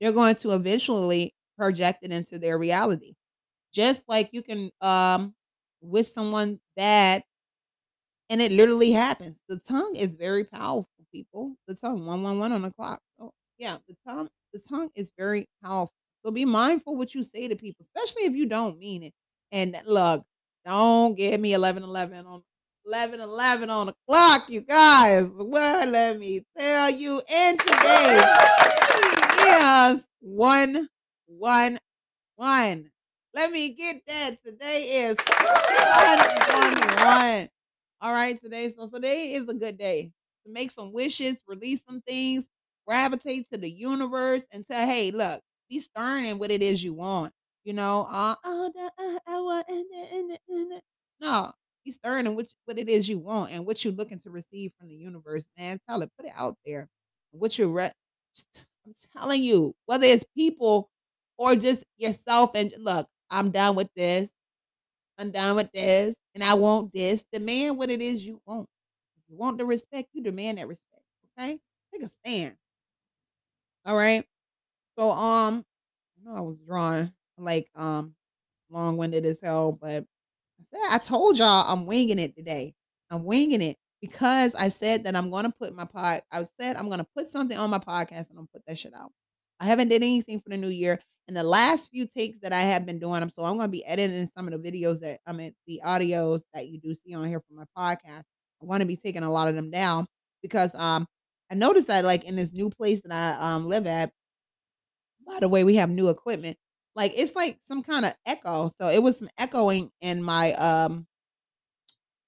they're 0.00 0.12
going 0.12 0.34
to 0.36 0.50
eventually 0.52 1.34
project 1.56 1.98
it 2.02 2.12
into 2.12 2.38
their 2.38 2.58
reality. 2.58 3.14
Just 3.72 4.04
like 4.08 4.30
you 4.32 4.42
can 4.42 4.70
um 4.82 5.34
wish 5.82 6.08
someone 6.08 6.60
bad 6.76 7.24
and 8.30 8.40
it 8.42 8.52
literally 8.52 8.92
happens. 8.92 9.38
The 9.48 9.58
tongue 9.58 9.96
is 9.96 10.14
very 10.14 10.44
powerful, 10.44 10.88
people. 11.12 11.56
The 11.66 11.74
tongue, 11.74 12.06
111 12.06 12.52
on 12.52 12.62
the 12.62 12.72
clock. 12.72 13.00
So 13.18 13.32
yeah, 13.58 13.78
the 13.88 13.96
tongue, 14.06 14.28
the 14.52 14.60
tongue 14.60 14.90
is 14.94 15.12
very 15.18 15.48
powerful. 15.62 15.92
So 16.24 16.30
be 16.30 16.44
mindful 16.44 16.96
what 16.96 17.14
you 17.14 17.22
say 17.22 17.48
to 17.48 17.56
people, 17.56 17.86
especially 17.94 18.24
if 18.24 18.34
you 18.34 18.46
don't 18.46 18.78
mean 18.78 19.02
it. 19.02 19.12
And 19.52 19.76
look, 19.86 20.24
don't 20.64 21.16
give 21.16 21.40
me 21.40 21.52
1111 21.52 22.26
on 22.26 22.42
1111 22.84 23.70
on 23.70 23.86
the 23.86 23.94
clock, 24.06 24.48
you 24.48 24.62
guys. 24.62 25.28
Well, 25.36 25.88
let 25.88 26.18
me 26.18 26.44
tell 26.56 26.90
you. 26.90 27.22
And 27.30 27.58
today 27.58 28.24
is 29.46 30.04
one, 30.20 30.88
one, 31.26 31.78
one. 32.36 32.90
Let 33.34 33.52
me 33.52 33.70
get 33.74 34.02
that. 34.06 34.42
Today 34.44 35.06
is 35.06 35.16
one, 36.56 36.80
one, 36.80 36.96
one. 37.04 37.48
All 38.00 38.12
right, 38.12 38.40
today. 38.40 38.72
So 38.72 38.88
today 38.88 39.34
is 39.34 39.48
a 39.48 39.54
good 39.54 39.76
day 39.78 40.12
to 40.46 40.52
make 40.52 40.70
some 40.70 40.92
wishes, 40.92 41.42
release 41.46 41.82
some 41.86 42.00
things, 42.02 42.46
gravitate 42.86 43.46
to 43.52 43.58
the 43.58 43.70
universe, 43.70 44.44
and 44.52 44.64
say, 44.66 44.86
hey, 44.86 45.10
look, 45.10 45.42
be 45.68 45.80
stern 45.80 46.24
in 46.24 46.38
what 46.38 46.50
it 46.50 46.62
is 46.62 46.82
you 46.82 46.94
want. 46.94 47.32
You 47.64 47.72
know, 47.74 48.06
uh, 48.08 48.34
oh, 48.44 48.72
uh, 48.98 49.18
I 49.26 49.40
want, 49.40 49.66
no, 51.20 51.52
be 51.84 51.90
stern 51.90 52.26
in 52.26 52.34
which 52.34 52.52
what 52.64 52.78
it 52.78 52.88
is 52.88 53.08
you 53.08 53.18
want 53.18 53.52
and 53.52 53.66
what 53.66 53.84
you're 53.84 53.92
looking 53.92 54.18
to 54.20 54.30
receive 54.30 54.72
from 54.78 54.88
the 54.88 54.94
universe, 54.96 55.46
man. 55.58 55.80
Tell 55.88 56.02
it, 56.02 56.10
put 56.16 56.26
it 56.26 56.32
out 56.34 56.56
there. 56.64 56.88
What 57.32 57.58
you're, 57.58 57.68
re- 57.68 57.92
I'm 58.86 58.94
telling 59.16 59.42
you, 59.42 59.74
whether 59.86 60.06
it's 60.06 60.24
people 60.36 60.90
or 61.36 61.56
just 61.56 61.84
yourself, 61.96 62.52
and 62.54 62.72
look, 62.78 63.08
I'm 63.30 63.50
done 63.50 63.76
with 63.76 63.90
this. 63.94 64.30
I'm 65.18 65.30
done 65.30 65.56
with 65.56 65.72
this, 65.72 66.14
and 66.34 66.44
I 66.44 66.54
want 66.54 66.92
this. 66.92 67.24
Demand 67.32 67.76
what 67.76 67.90
it 67.90 68.00
is 68.00 68.24
you 68.24 68.40
want. 68.46 68.68
If 69.16 69.30
you 69.30 69.36
want 69.36 69.58
the 69.58 69.64
respect, 69.64 70.10
you 70.12 70.22
demand 70.22 70.58
that 70.58 70.68
respect. 70.68 71.02
Okay, 71.38 71.58
take 71.92 72.02
a 72.02 72.08
stand. 72.08 72.56
All 73.84 73.96
right. 73.96 74.24
So 74.98 75.10
um, 75.10 75.64
I 76.18 76.30
know 76.30 76.36
I 76.36 76.40
was 76.40 76.58
drawing 76.58 77.12
like 77.36 77.68
um 77.74 78.14
long 78.70 78.96
winded 78.96 79.24
as 79.26 79.40
hell, 79.40 79.72
but 79.72 80.04
I 80.60 80.64
said 80.70 80.80
I 80.90 80.98
told 80.98 81.38
y'all 81.38 81.64
I'm 81.68 81.86
winging 81.86 82.18
it 82.18 82.36
today. 82.36 82.74
I'm 83.10 83.24
winging 83.24 83.62
it 83.62 83.76
because 84.00 84.54
I 84.54 84.68
said 84.68 85.04
that 85.04 85.16
I'm 85.16 85.30
gonna 85.30 85.50
put 85.50 85.74
my 85.74 85.84
pod. 85.84 86.20
I 86.30 86.46
said 86.60 86.76
I'm 86.76 86.90
gonna 86.90 87.06
put 87.16 87.28
something 87.28 87.56
on 87.58 87.70
my 87.70 87.78
podcast 87.78 88.30
and 88.30 88.32
I'm 88.32 88.36
gonna 88.36 88.48
put 88.52 88.62
that 88.66 88.78
shit 88.78 88.94
out. 88.94 89.12
I 89.60 89.64
haven't 89.66 89.88
did 89.88 90.02
anything 90.02 90.40
for 90.40 90.50
the 90.50 90.56
new 90.56 90.68
year. 90.68 91.00
And 91.28 91.36
the 91.36 91.44
last 91.44 91.90
few 91.90 92.06
takes 92.06 92.38
that 92.40 92.54
I 92.54 92.60
have 92.60 92.86
been 92.86 92.98
doing, 92.98 93.22
I'm 93.22 93.28
so 93.30 93.44
I'm 93.44 93.56
gonna 93.58 93.68
be 93.68 93.84
editing 93.84 94.28
some 94.34 94.48
of 94.48 94.62
the 94.62 94.70
videos 94.72 95.00
that 95.00 95.20
I 95.26 95.32
mean 95.32 95.54
the 95.66 95.82
audios 95.84 96.40
that 96.54 96.68
you 96.68 96.78
do 96.80 96.94
see 96.94 97.14
on 97.14 97.26
here 97.28 97.40
from 97.46 97.58
my 97.58 97.64
podcast. 97.76 98.24
I'm 98.62 98.68
gonna 98.68 98.86
be 98.86 98.96
taking 98.96 99.22
a 99.22 99.30
lot 99.30 99.46
of 99.48 99.54
them 99.54 99.70
down 99.70 100.06
because 100.42 100.74
um 100.74 101.06
I 101.50 101.54
noticed 101.54 101.88
that 101.88 102.04
like 102.04 102.24
in 102.24 102.36
this 102.36 102.52
new 102.52 102.70
place 102.70 103.02
that 103.02 103.12
I 103.12 103.54
um 103.54 103.66
live 103.66 103.86
at, 103.86 104.10
by 105.26 105.40
the 105.40 105.48
way, 105.48 105.64
we 105.64 105.76
have 105.76 105.90
new 105.90 106.08
equipment. 106.08 106.56
Like 106.94 107.12
it's 107.14 107.36
like 107.36 107.58
some 107.66 107.82
kind 107.82 108.04
of 108.06 108.14
echo. 108.26 108.70
So 108.78 108.88
it 108.88 109.02
was 109.02 109.18
some 109.18 109.28
echoing 109.38 109.90
in 110.00 110.22
my 110.22 110.52
um 110.54 111.06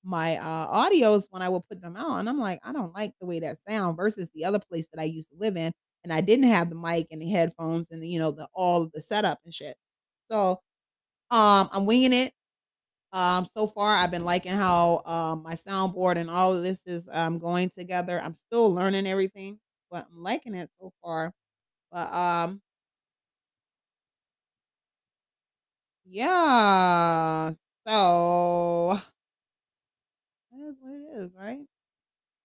my 0.04 0.36
uh 0.36 0.66
audios 0.88 1.24
when 1.30 1.42
I 1.42 1.48
would 1.48 1.66
put 1.68 1.80
them 1.82 1.96
out. 1.96 2.18
And 2.18 2.28
I'm 2.28 2.38
like, 2.38 2.60
I 2.64 2.72
don't 2.72 2.94
like 2.94 3.12
the 3.20 3.26
way 3.26 3.40
that 3.40 3.58
sound 3.68 3.96
versus 3.96 4.30
the 4.34 4.44
other 4.44 4.58
place 4.58 4.88
that 4.92 5.00
I 5.00 5.04
used 5.04 5.30
to 5.30 5.36
live 5.38 5.56
in. 5.56 5.72
And 6.04 6.12
I 6.12 6.20
didn't 6.22 6.46
have 6.48 6.70
the 6.70 6.76
mic 6.76 7.08
and 7.10 7.20
the 7.22 7.28
headphones 7.30 7.88
and 7.90 8.04
you 8.06 8.18
know 8.18 8.30
the 8.32 8.48
all 8.54 8.82
of 8.84 8.92
the 8.92 9.02
setup 9.02 9.40
and 9.44 9.54
shit. 9.54 9.76
So 10.30 10.52
um 11.30 11.68
I'm 11.72 11.86
winging 11.86 12.12
it. 12.14 12.32
Um 13.12 13.46
so 13.46 13.66
far 13.68 13.96
I've 13.96 14.10
been 14.12 14.24
liking 14.24 14.52
how 14.52 15.02
um 15.06 15.42
my 15.42 15.54
soundboard 15.54 16.16
and 16.18 16.30
all 16.30 16.54
of 16.54 16.62
this 16.64 16.82
is 16.86 17.08
um 17.12 17.38
going 17.38 17.70
together. 17.70 18.20
I'm 18.22 18.34
still 18.34 18.72
learning 18.74 19.06
everything, 19.06 19.58
but 19.90 20.06
I'm 20.12 20.22
liking 20.22 20.54
it 20.54 20.70
so 20.80 20.92
far. 21.02 21.32
But 21.92 22.12
um 22.12 22.62
yeah. 26.04 27.52
So 27.86 28.96
that 30.52 30.60
is 30.60 30.76
what 30.80 30.92
it 30.94 31.24
is, 31.24 31.34
right? 31.34 31.66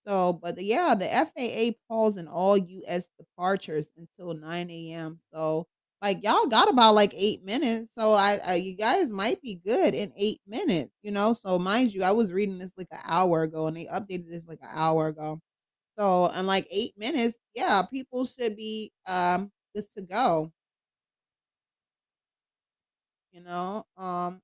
So, 0.07 0.33
but 0.33 0.61
yeah, 0.63 0.95
the 0.95 1.11
FAA 1.11 1.77
pausing 1.89 2.27
all 2.27 2.57
U.S. 2.57 3.09
departures 3.17 3.91
until 3.97 4.33
9 4.35 4.91
a.m. 4.93 5.19
So, 5.33 5.67
like, 6.01 6.23
y'all 6.23 6.45
got 6.47 6.69
about 6.69 6.93
like 6.95 7.13
eight 7.15 7.43
minutes. 7.43 7.93
So, 7.95 8.13
I, 8.13 8.39
I, 8.45 8.55
you 8.55 8.75
guys 8.75 9.11
might 9.11 9.41
be 9.41 9.55
good 9.65 9.95
in 9.95 10.13
eight 10.15 10.41
minutes, 10.47 10.93
you 11.01 11.11
know. 11.11 11.33
So, 11.33 11.57
mind 11.57 11.93
you, 11.93 12.03
I 12.03 12.11
was 12.11 12.31
reading 12.31 12.59
this 12.59 12.73
like 12.77 12.87
an 12.91 12.99
hour 13.05 13.43
ago, 13.43 13.67
and 13.67 13.75
they 13.77 13.85
updated 13.85 14.29
this 14.29 14.47
like 14.47 14.59
an 14.61 14.69
hour 14.71 15.07
ago. 15.07 15.39
So, 15.99 16.27
in 16.31 16.45
like 16.47 16.67
eight 16.71 16.93
minutes, 16.97 17.39
yeah, 17.55 17.83
people 17.91 18.25
should 18.25 18.55
be 18.57 18.91
um 19.07 19.51
good 19.75 19.85
to 19.97 20.03
go. 20.03 20.51
You 23.31 23.41
know, 23.41 23.85
um, 23.97 24.41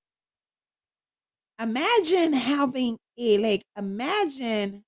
imagine 1.59 2.33
having 2.33 2.97
a 3.17 3.37
like, 3.37 3.63
imagine 3.77 4.83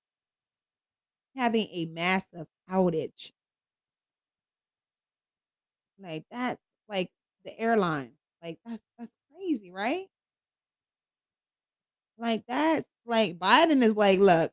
having 1.36 1.68
a 1.72 1.86
massive 1.88 2.48
outage 2.70 3.32
like 6.00 6.26
that, 6.32 6.58
like 6.90 7.10
the 7.46 7.58
airline. 7.60 8.12
Like 8.44 8.60
that's 8.66 8.82
that's 9.00 9.12
crazy, 9.34 9.72
right? 9.72 10.08
Like 12.18 12.44
that's 12.48 12.86
like 13.06 13.38
Biden 13.40 13.82
is 13.82 13.96
like, 13.96 14.20
look, 14.20 14.52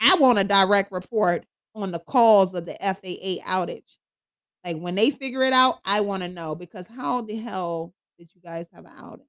I 0.00 0.16
want 0.16 0.38
a 0.38 0.44
direct 0.44 0.92
report 0.92 1.44
on 1.74 1.92
the 1.92 1.98
cause 2.00 2.54
of 2.54 2.66
the 2.66 2.82
FAA 2.82 3.42
outage. 3.46 3.96
Like 4.64 4.78
when 4.78 4.94
they 4.94 5.10
figure 5.10 5.42
it 5.42 5.52
out, 5.52 5.78
I 5.84 6.00
want 6.00 6.22
to 6.22 6.28
know 6.28 6.54
because 6.54 6.86
how 6.86 7.20
the 7.22 7.36
hell 7.36 7.94
did 8.18 8.30
you 8.34 8.40
guys 8.40 8.68
have 8.74 8.84
an 8.84 8.92
outage? 8.92 9.26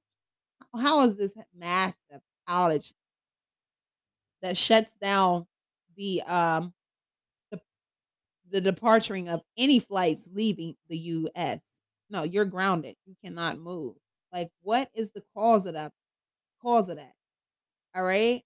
How 0.82 1.02
is 1.02 1.16
this 1.16 1.34
massive 1.54 2.20
outage 2.48 2.92
that 4.42 4.56
shuts 4.56 4.92
down 5.00 5.46
the 5.96 6.22
um 6.22 6.72
the 8.50 8.60
departuring 8.60 9.28
of 9.28 9.42
any 9.56 9.78
flights 9.78 10.28
leaving 10.32 10.76
the 10.88 10.98
US. 10.98 11.60
No, 12.10 12.22
you're 12.22 12.44
grounded. 12.44 12.96
You 13.06 13.14
cannot 13.24 13.58
move. 13.58 13.96
Like, 14.32 14.50
what 14.62 14.90
is 14.94 15.10
the 15.10 15.22
cause 15.34 15.66
of 15.66 15.74
that? 15.74 15.92
Cause 16.62 16.88
of 16.88 16.96
that? 16.96 17.12
All 17.94 18.02
right. 18.02 18.42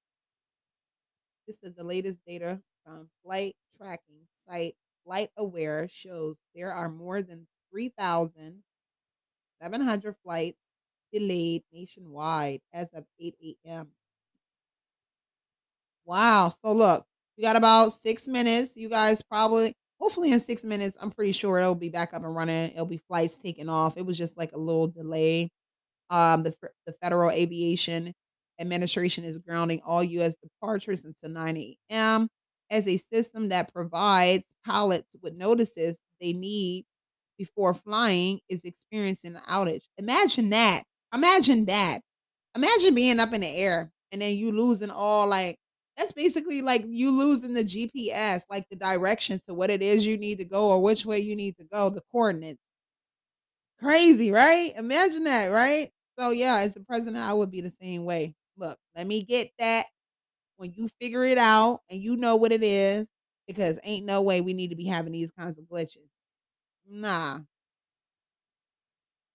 This 1.46 1.58
is 1.62 1.74
the 1.74 1.84
latest 1.84 2.20
data 2.26 2.60
from 2.84 3.08
flight 3.24 3.54
tracking 3.76 4.26
site 4.46 4.76
FlightAware 5.06 5.90
shows 5.90 6.36
there 6.54 6.72
are 6.72 6.88
more 6.88 7.22
than 7.22 7.46
3,700 7.70 8.62
flights 10.22 10.58
delayed 11.12 11.62
nationwide 11.72 12.60
as 12.72 12.92
of 12.92 13.04
8 13.20 13.56
a.m. 13.66 13.92
Wow. 16.04 16.48
So 16.48 16.72
look, 16.72 17.06
you 17.36 17.42
got 17.42 17.56
about 17.56 17.92
six 17.92 18.28
minutes. 18.28 18.76
You 18.76 18.88
guys 18.88 19.22
probably 19.22 19.74
hopefully 20.02 20.32
in 20.32 20.40
six 20.40 20.64
minutes, 20.64 20.96
I'm 21.00 21.12
pretty 21.12 21.30
sure 21.32 21.58
it'll 21.60 21.76
be 21.76 21.88
back 21.88 22.12
up 22.12 22.24
and 22.24 22.34
running. 22.34 22.72
It'll 22.72 22.86
be 22.86 23.00
flights 23.08 23.36
taking 23.36 23.68
off. 23.68 23.96
It 23.96 24.04
was 24.04 24.18
just 24.18 24.36
like 24.36 24.52
a 24.52 24.58
little 24.58 24.88
delay. 24.88 25.50
Um, 26.10 26.42
the 26.42 26.54
the 26.86 26.92
Federal 27.02 27.30
Aviation 27.30 28.12
Administration 28.60 29.24
is 29.24 29.38
grounding 29.38 29.80
all 29.84 30.02
U.S. 30.02 30.34
departures 30.42 31.04
until 31.04 31.30
9 31.30 31.56
a.m. 31.56 32.28
as 32.70 32.88
a 32.88 32.96
system 32.98 33.50
that 33.50 33.72
provides 33.72 34.44
pilots 34.66 35.16
with 35.22 35.34
notices 35.34 35.98
they 36.20 36.32
need 36.32 36.84
before 37.38 37.74
flying 37.74 38.40
is 38.48 38.64
experiencing 38.64 39.36
an 39.36 39.42
outage. 39.48 39.82
Imagine 39.98 40.50
that. 40.50 40.82
Imagine 41.14 41.66
that. 41.66 42.00
Imagine 42.56 42.94
being 42.94 43.20
up 43.20 43.32
in 43.32 43.40
the 43.42 43.48
air 43.48 43.90
and 44.12 44.20
then 44.20 44.36
you 44.36 44.52
losing 44.52 44.90
all 44.90 45.26
like 45.28 45.58
that's 46.02 46.12
basically 46.12 46.62
like 46.62 46.84
you 46.86 47.10
losing 47.10 47.54
the 47.54 47.64
GPS, 47.64 48.44
like 48.50 48.68
the 48.68 48.76
direction 48.76 49.40
to 49.46 49.54
what 49.54 49.70
it 49.70 49.82
is 49.82 50.06
you 50.06 50.18
need 50.18 50.38
to 50.38 50.44
go 50.44 50.70
or 50.70 50.82
which 50.82 51.06
way 51.06 51.18
you 51.20 51.36
need 51.36 51.56
to 51.58 51.64
go, 51.64 51.90
the 51.90 52.02
coordinates. 52.12 52.60
Crazy, 53.78 54.30
right? 54.30 54.72
Imagine 54.76 55.24
that, 55.24 55.48
right? 55.48 55.90
So, 56.18 56.30
yeah, 56.30 56.56
as 56.58 56.72
the 56.74 56.80
president, 56.80 57.24
I 57.24 57.32
would 57.32 57.50
be 57.50 57.60
the 57.60 57.70
same 57.70 58.04
way. 58.04 58.34
"Look, 58.56 58.78
let 58.94 59.06
me 59.06 59.22
get 59.24 59.50
that 59.58 59.86
when 60.56 60.72
you 60.74 60.88
figure 61.00 61.24
it 61.24 61.38
out 61.38 61.82
and 61.90 62.02
you 62.02 62.16
know 62.16 62.36
what 62.36 62.52
it 62.52 62.62
is, 62.62 63.08
because 63.46 63.80
ain't 63.84 64.06
no 64.06 64.22
way 64.22 64.40
we 64.42 64.54
need 64.54 64.70
to 64.70 64.76
be 64.76 64.86
having 64.86 65.12
these 65.12 65.30
kinds 65.32 65.58
of 65.58 65.64
glitches. 65.66 66.08
Nah." 66.86 67.40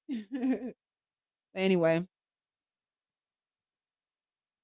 Anyway 1.56 2.08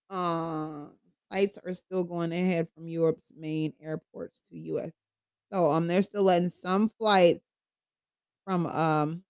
uh, 0.09 0.87
flights 1.33 1.57
are 1.59 1.73
still 1.73 2.03
going 2.03 2.31
ahead 2.31 2.69
from 2.75 2.87
Europe's 2.87 3.33
main 3.35 3.73
airports 3.81 4.41
to 4.49 4.57
US. 4.57 4.93
So, 5.51 5.71
um, 5.71 5.87
they're 5.87 6.03
still 6.03 6.23
letting 6.23 6.49
some 6.49 6.89
flights 6.89 7.45
from, 8.45 8.65
um, 8.67 9.23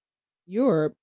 Europe 0.45 0.97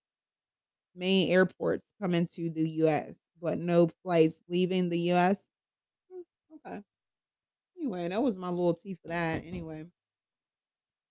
main 0.94 1.30
airports 1.30 1.92
come 2.00 2.14
into 2.14 2.50
the 2.50 2.68
US, 2.70 3.16
but 3.40 3.58
no 3.58 3.88
flights 4.02 4.42
leaving 4.48 4.88
the 4.88 4.98
US? 5.12 5.48
Hmm, 6.12 6.22
okay. 6.56 6.82
Anyway, 7.78 8.08
that 8.08 8.22
was 8.22 8.36
my 8.36 8.50
little 8.50 8.74
tea 8.74 8.94
for 8.94 9.08
that, 9.08 9.44
anyway. 9.44 9.86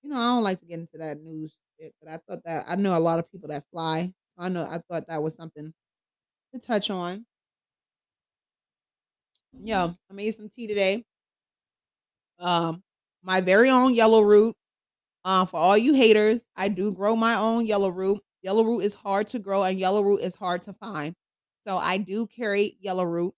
You 0.02 0.10
know, 0.10 0.16
I 0.18 0.36
don't 0.36 0.44
like 0.44 0.60
to 0.60 0.66
get 0.66 0.80
into 0.80 0.98
that 0.98 1.20
news 1.22 1.58
shit, 1.80 1.94
but 2.02 2.10
I 2.10 2.18
thought 2.18 2.44
that 2.46 2.66
I 2.68 2.76
know 2.76 2.98
a 2.98 3.00
lot 3.00 3.20
of 3.20 3.32
people 3.32 3.50
that 3.50 3.66
fly, 3.72 4.08
so 4.08 4.44
I 4.44 4.50
know 4.50 4.64
I 4.66 4.80
thought 4.90 5.08
that 5.08 5.22
was 5.24 5.36
something 5.36 5.74
to 6.54 6.60
touch 6.60 6.90
on. 6.90 7.28
Yeah, 9.54 9.94
I 10.10 10.14
made 10.14 10.32
some 10.36 10.50
tea 10.50 10.68
today. 10.68 11.06
Um, 12.40 12.84
my 13.22 13.42
very 13.42 13.70
own 13.70 13.94
yellow 13.94 14.22
root. 14.22 14.56
Uh, 15.26 15.46
for 15.46 15.58
all 15.58 15.78
you 15.78 15.94
haters, 15.94 16.46
I 16.56 16.70
do 16.70 16.94
grow 16.94 17.16
my 17.16 17.36
own 17.36 17.66
yellow 17.66 17.90
root. 17.90 18.22
Yellow 18.44 18.64
root 18.64 18.82
is 18.82 18.96
hard 18.96 19.28
to 19.30 19.40
grow 19.40 19.64
and 19.64 19.80
yellow 19.80 20.04
root 20.04 20.22
is 20.22 20.36
hard 20.36 20.64
to 20.64 20.74
find. 20.74 21.16
So 21.68 21.78
I 21.78 21.98
do 21.98 22.28
carry 22.28 22.78
yellow 22.80 23.06
root. 23.06 23.36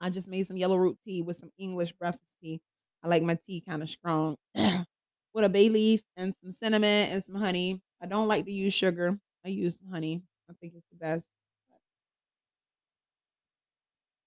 I 0.00 0.10
just 0.10 0.28
made 0.28 0.46
some 0.46 0.56
yellow 0.56 0.76
root 0.76 0.98
tea 1.04 1.22
with 1.22 1.36
some 1.36 1.50
English 1.58 1.92
breakfast 1.92 2.34
tea. 2.42 2.60
I 3.02 3.08
like 3.08 3.22
my 3.22 3.34
tea 3.46 3.60
kind 3.60 3.82
of 3.82 3.88
strong 3.90 4.36
with 4.54 5.44
a 5.44 5.48
bay 5.48 5.68
leaf 5.68 6.02
and 6.16 6.34
some 6.42 6.52
cinnamon 6.52 7.08
and 7.10 7.22
some 7.22 7.34
honey. 7.36 7.80
I 8.02 8.06
don't 8.06 8.28
like 8.28 8.44
to 8.44 8.52
use 8.52 8.74
sugar. 8.74 9.18
I 9.44 9.48
use 9.48 9.82
honey. 9.90 10.22
I 10.50 10.54
think 10.54 10.74
it's 10.74 10.88
the 10.90 10.96
best. 10.96 11.28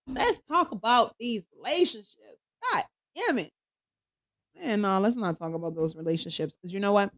Let's 0.08 0.40
talk 0.48 0.72
about 0.72 1.16
these 1.20 1.46
relationships. 1.56 2.40
God 2.72 2.84
damn 3.16 3.40
it. 3.40 3.52
And 4.60 4.82
no, 4.82 5.00
let's 5.00 5.16
not 5.16 5.38
talk 5.38 5.54
about 5.54 5.76
those 5.76 5.96
relationships 5.96 6.56
because 6.56 6.74
you 6.74 6.80
know 6.80 6.92
what? 6.94 7.12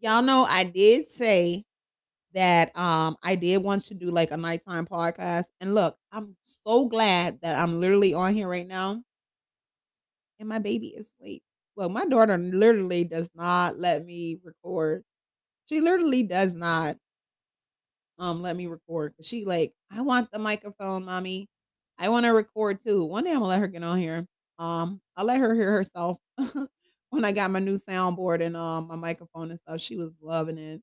Y'all 0.00 0.22
know 0.22 0.44
I 0.48 0.64
did 0.64 1.06
say 1.06 1.64
that 2.34 2.76
um 2.76 3.16
I 3.22 3.34
did 3.34 3.58
want 3.58 3.84
to 3.86 3.94
do 3.94 4.10
like 4.10 4.30
a 4.30 4.36
nighttime 4.36 4.86
podcast. 4.86 5.46
And 5.60 5.74
look, 5.74 5.96
I'm 6.12 6.36
so 6.44 6.86
glad 6.86 7.40
that 7.42 7.58
I'm 7.58 7.80
literally 7.80 8.14
on 8.14 8.34
here 8.34 8.48
right 8.48 8.66
now. 8.66 9.02
And 10.38 10.48
my 10.48 10.58
baby 10.58 10.88
is 10.88 11.10
asleep. 11.18 11.42
Well, 11.76 11.88
my 11.88 12.04
daughter 12.04 12.38
literally 12.38 13.04
does 13.04 13.30
not 13.34 13.78
let 13.78 14.04
me 14.04 14.38
record. 14.44 15.02
She 15.68 15.80
literally 15.80 16.22
does 16.22 16.54
not 16.54 16.96
um 18.18 18.42
let 18.42 18.56
me 18.56 18.66
record. 18.66 19.14
She 19.22 19.44
like, 19.44 19.72
I 19.92 20.00
want 20.02 20.30
the 20.32 20.38
microphone, 20.38 21.04
mommy. 21.04 21.48
I 21.98 22.08
want 22.10 22.26
to 22.26 22.30
record 22.32 22.82
too. 22.82 23.04
One 23.04 23.24
day 23.24 23.30
I'm 23.32 23.36
gonna 23.38 23.48
let 23.48 23.60
her 23.60 23.68
get 23.68 23.82
on 23.82 23.98
here. 23.98 24.26
Um, 24.58 25.00
I'll 25.16 25.24
let 25.26 25.38
her 25.40 25.54
hear 25.54 25.72
herself 25.72 26.18
when 27.10 27.24
I 27.24 27.32
got 27.32 27.50
my 27.50 27.58
new 27.60 27.78
soundboard 27.78 28.42
and 28.44 28.56
um 28.56 28.88
my 28.88 28.96
microphone 28.96 29.50
and 29.50 29.60
stuff. 29.60 29.80
She 29.80 29.96
was 29.96 30.14
loving 30.22 30.58
it. 30.58 30.82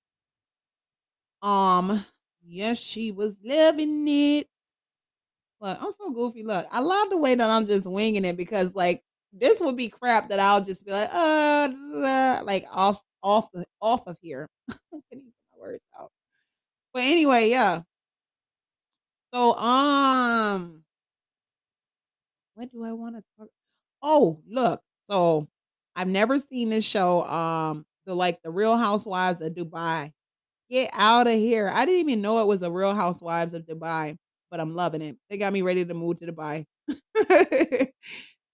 Um, 1.42 2.04
yes, 2.44 2.80
she 2.80 3.12
was 3.12 3.38
loving 3.44 4.08
it. 4.08 4.48
Look, 5.62 5.78
I'm 5.82 5.92
so 5.94 6.12
goofy. 6.12 6.44
Look, 6.44 6.66
I 6.72 6.80
love 6.80 7.10
the 7.10 7.18
way 7.18 7.36
that 7.36 7.50
I'm 7.50 7.66
just 7.66 7.86
winging 7.86 8.26
it 8.26 8.38
because 8.38 8.76
like 8.76 9.04
this 9.32 9.62
would 9.62 9.78
be 9.78 9.90
crap 9.90 10.30
that 10.30 10.40
I'll 10.40 10.64
just 10.64 10.86
be 10.86 10.92
like, 10.92 11.10
uh, 11.14 12.42
like 12.46 12.66
off 12.72 13.02
off 13.24 13.50
off 13.82 14.06
of 14.08 14.18
here. 14.22 14.50
Couldn't 14.92 15.04
even 15.12 15.26
get 15.26 15.34
my 15.54 15.60
words 15.62 15.84
out. 16.00 16.13
But 16.94 17.04
anyway, 17.04 17.50
yeah. 17.50 17.82
So 19.34 19.54
um 19.58 20.86
what 22.56 22.72
do 22.72 22.84
I 22.84 22.94
wanna 22.94 23.24
talk 23.38 23.48
Oh, 24.04 24.42
look. 24.50 24.82
So 25.10 25.50
I've 25.98 26.08
never 26.10 26.40
seen 26.40 26.70
this 26.70 26.86
show, 26.86 27.24
um, 27.26 27.88
the 28.06 28.16
like 28.16 28.42
the 28.44 28.52
Real 28.52 28.78
Housewives 28.78 29.42
of 29.42 29.56
Dubai. 29.56 30.14
Get 30.70 30.90
out 30.94 31.28
of 31.28 31.34
here. 31.36 31.70
I 31.74 31.86
didn't 31.86 32.02
even 32.02 32.22
know 32.22 32.42
it 32.42 32.48
was 32.48 32.64
a 32.64 32.72
Real 32.72 32.96
Housewives 32.96 33.54
of 33.54 33.66
Dubai, 33.66 34.18
but 34.52 34.60
I'm 34.62 34.76
loving 34.76 35.02
it. 35.04 35.18
They 35.30 35.38
got 35.38 35.54
me 35.54 35.62
ready 35.64 35.86
to 35.86 35.94
move 35.96 36.18
to 36.20 36.28
Dubai. 36.32 36.66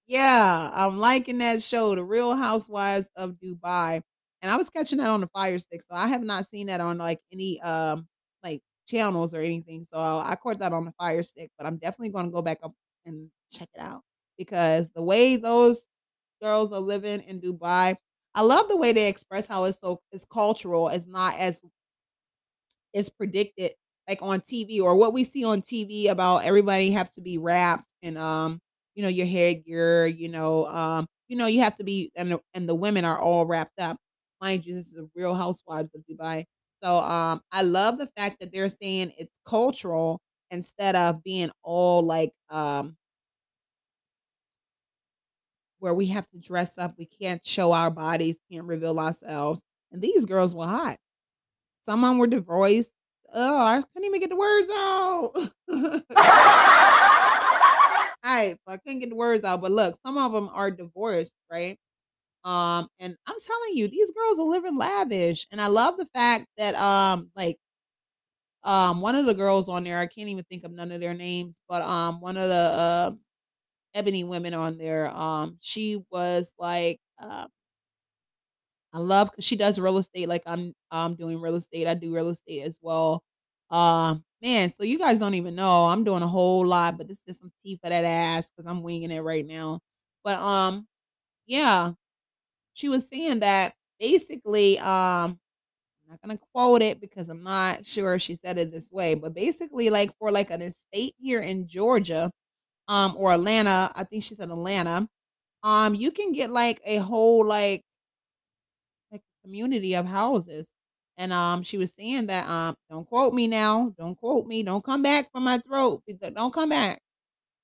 Yeah, 0.08 0.72
I'm 0.74 1.00
liking 1.00 1.40
that 1.40 1.62
show, 1.64 1.96
The 1.96 2.04
Real 2.04 2.36
Housewives 2.36 3.10
of 3.16 3.36
Dubai, 3.44 4.02
and 4.42 4.52
I 4.52 4.58
was 4.58 4.70
catching 4.70 4.98
that 5.00 5.10
on 5.10 5.22
the 5.22 5.28
Fire 5.28 5.60
Stick, 5.60 5.82
so 5.84 5.96
I 5.96 6.08
have 6.08 6.24
not 6.24 6.48
seen 6.48 6.68
that 6.68 6.82
on, 6.82 6.98
like, 6.98 7.20
any, 7.34 7.62
um, 7.62 8.08
like, 8.44 8.62
channels 8.88 9.34
or 9.36 9.40
anything, 9.40 9.86
so 9.90 10.00
I 10.00 10.36
caught 10.42 10.60
that 10.60 10.74
on 10.74 10.86
the 10.86 10.92
Fire 10.94 11.22
Stick, 11.24 11.52
but 11.58 11.68
I'm 11.68 11.78
definitely 11.78 12.10
gonna 12.10 12.32
go 12.32 12.42
back 12.42 12.60
up 12.64 12.74
and 13.06 13.30
check 13.52 13.70
it 13.76 13.82
out 13.82 14.02
because 14.38 14.90
the 14.96 15.02
way 15.04 15.36
those 15.38 15.88
girls 16.42 16.74
are 16.74 16.80
living 16.82 17.22
in 17.22 17.42
Dubai 17.42 17.96
I 18.36 18.42
love 18.44 18.70
the 18.70 18.78
way 18.78 18.94
they 18.94 19.08
express 19.10 19.48
how 19.48 19.66
it's 19.66 19.80
so 19.82 20.02
it's 20.12 20.26
cultural, 20.26 20.90
it's 20.90 21.08
not 21.08 21.38
as 21.40 21.62
it's 22.94 23.10
predicted, 23.10 23.72
like, 24.08 24.20
on 24.22 24.42
TV 24.42 24.82
or 24.82 24.96
what 24.96 25.14
we 25.14 25.24
see 25.24 25.46
on 25.46 25.62
TV 25.62 26.08
about 26.08 26.40
everybody 26.44 26.92
has 26.92 27.12
to 27.12 27.22
be 27.22 27.38
wrapped 27.38 27.92
in, 28.02 28.18
um, 28.18 28.60
you 28.96 29.04
know, 29.04 29.10
your 29.10 29.28
headgear, 29.28 30.08
you 30.08 30.30
know, 30.30 30.66
um, 30.68 31.06
you 31.28 31.38
know, 31.38 31.46
you 31.48 31.62
have 31.62 31.76
to 31.78 31.84
be 31.84 32.12
and 32.16 32.40
and 32.54 32.68
the 32.68 32.76
women 32.76 33.06
are 33.06 33.20
all 33.20 33.46
wrapped 33.46 33.80
up. 33.80 33.98
Mind 34.42 34.66
you, 34.66 34.74
this 34.76 34.88
is 34.88 34.94
the 34.94 35.10
Real 35.16 35.34
Housewives 35.36 35.94
of 35.96 36.02
Dubai. 36.10 36.46
So, 36.84 36.98
um, 37.00 37.42
I 37.52 37.62
love 37.64 37.98
the 37.98 38.08
fact 38.18 38.40
that 38.40 38.52
they're 38.54 38.70
saying 38.70 39.14
it's 39.18 39.38
cultural 39.46 40.22
instead 40.52 40.96
of 40.96 41.24
being 41.24 41.52
all 41.64 42.02
like, 42.04 42.32
um 42.50 42.96
where 45.80 45.94
we 45.94 46.08
have 46.08 46.30
to 46.30 46.38
dress 46.38 46.78
up, 46.78 46.96
we 46.98 47.06
can't 47.06 47.46
show 47.46 47.72
our 47.72 47.90
bodies, 47.90 48.38
can't 48.52 48.66
reveal 48.68 49.00
ourselves, 49.00 49.62
and 49.92 50.02
these 50.02 50.26
girls 50.26 50.54
were 50.56 50.68
hot. 50.68 50.98
Some 51.86 52.04
of 52.04 52.10
them 52.12 52.18
were 52.20 52.28
divorced. 52.28 52.92
Oh, 53.34 53.60
I 53.60 53.82
couldn't 53.94 54.06
even 54.08 54.22
get 54.22 54.30
the 54.30 54.38
words 54.38 54.70
out. 54.74 55.34
Right, 58.24 58.56
so 58.68 58.74
I 58.74 58.78
couldn't 58.78 59.00
get 59.00 59.10
the 59.10 59.16
words 59.16 59.44
out, 59.44 59.62
but 59.62 59.72
look, 59.72 59.98
some 60.06 60.18
of 60.18 60.32
them 60.34 60.50
are 60.54 60.72
divorced, 60.72 61.34
right? 61.52 61.78
Um, 62.44 62.88
and 63.00 63.16
I'm 63.28 63.38
telling 63.46 63.76
you, 63.78 63.88
these 63.88 64.12
girls 64.12 64.40
are 64.40 64.44
living 64.46 64.78
lavish, 64.78 65.48
and 65.52 65.62
I 65.62 65.68
love 65.68 65.98
the 65.98 66.06
fact 66.08 66.48
that, 66.58 66.76
um, 66.76 67.32
like 67.36 67.58
um, 68.64 69.02
one 69.02 69.16
of 69.16 69.26
the 69.26 69.34
girls 69.34 69.70
on 69.70 69.84
there, 69.84 69.98
I 70.00 70.08
can't 70.08 70.30
even 70.30 70.44
think 70.46 70.64
of 70.64 70.72
none 70.72 70.92
of 70.92 71.00
their 71.02 71.14
names, 71.14 71.58
but, 71.70 71.82
um, 71.82 72.20
one 72.22 72.36
of 72.38 72.50
the, 72.50 72.56
uh, 72.56 73.12
ebony 73.96 74.24
women 74.26 74.54
on 74.54 74.78
there, 74.78 75.10
um, 75.16 75.58
she 75.62 76.02
was 76.12 76.54
like, 76.60 77.00
uh 77.22 77.48
I 78.94 79.00
love 79.00 79.30
because 79.32 79.46
she 79.46 79.56
does 79.56 79.80
real 79.80 79.98
estate 79.98 80.28
like 80.30 80.44
I'm 80.46 80.74
I'm 80.92 81.16
doing 81.16 81.40
real 81.42 81.56
estate, 81.56 81.88
I 81.88 81.94
do 81.94 82.14
real 82.14 82.30
estate 82.30 82.62
as 82.64 82.78
well. 82.82 83.24
Um, 83.70 84.24
man, 84.42 84.72
so 84.72 84.84
you 84.84 84.98
guys 84.98 85.20
don't 85.20 85.36
even 85.36 85.54
know, 85.56 85.86
I'm 85.88 86.04
doing 86.04 86.24
a 86.24 86.28
whole 86.28 86.66
lot, 86.66 86.98
but 86.98 87.08
this 87.08 87.20
is 87.28 87.38
some 87.40 87.52
tea 87.64 87.78
for 87.84 87.90
that 87.90 88.04
ass 88.06 88.50
because 88.52 88.70
I'm 88.70 88.82
winging 88.84 89.12
it 89.12 89.20
right 89.22 89.46
now. 89.46 89.80
But, 90.24 90.40
um, 90.40 90.88
yeah, 91.48 91.94
she 92.80 92.90
was 92.90 93.08
saying 93.10 93.42
that 93.42 93.74
basically, 94.00 94.80
um 94.80 95.40
I'm 96.06 96.12
not 96.12 96.22
gonna 96.22 96.40
quote 96.54 96.82
it 96.84 97.02
because 97.02 97.30
I'm 97.30 97.44
not 97.44 97.86
sure 97.86 98.20
she 98.20 98.36
said 98.36 98.58
it 98.60 98.72
this 98.72 98.92
way, 98.92 99.16
but 99.16 99.34
basically, 99.36 99.90
like, 99.92 100.12
for, 100.20 100.32
like, 100.32 100.52
an 100.52 100.62
estate 100.62 101.16
here 101.20 101.42
in 101.42 101.68
Georgia, 101.68 102.32
um, 102.90 103.16
or 103.18 103.34
Atlanta, 103.34 103.92
I 103.96 104.04
think 104.06 104.24
she 104.24 104.36
said 104.36 104.50
Atlanta, 104.52 105.08
um, 105.64 105.96
you 105.96 106.12
can 106.12 106.34
get, 106.34 106.52
like, 106.52 106.82
a 106.86 106.98
whole, 106.98 107.46
like 107.48 107.84
like, 109.12 109.22
community 109.44 109.96
of 109.96 110.06
houses, 110.06 110.68
and, 111.18 111.34
um, 111.34 111.64
she 111.64 111.78
was 111.78 111.92
saying 111.94 112.28
that, 112.28 112.48
um 112.48 112.76
don't 112.90 113.06
quote 113.08 113.34
me 113.34 113.48
now, 113.48 113.94
don't 113.98 114.16
quote 114.16 114.46
me, 114.48 114.64
don't 114.64 114.84
come 114.86 115.02
back 115.04 115.32
for 115.32 115.42
my 115.42 115.58
throat, 115.60 116.02
don't 116.34 116.54
come 116.54 116.70
back, 116.70 117.02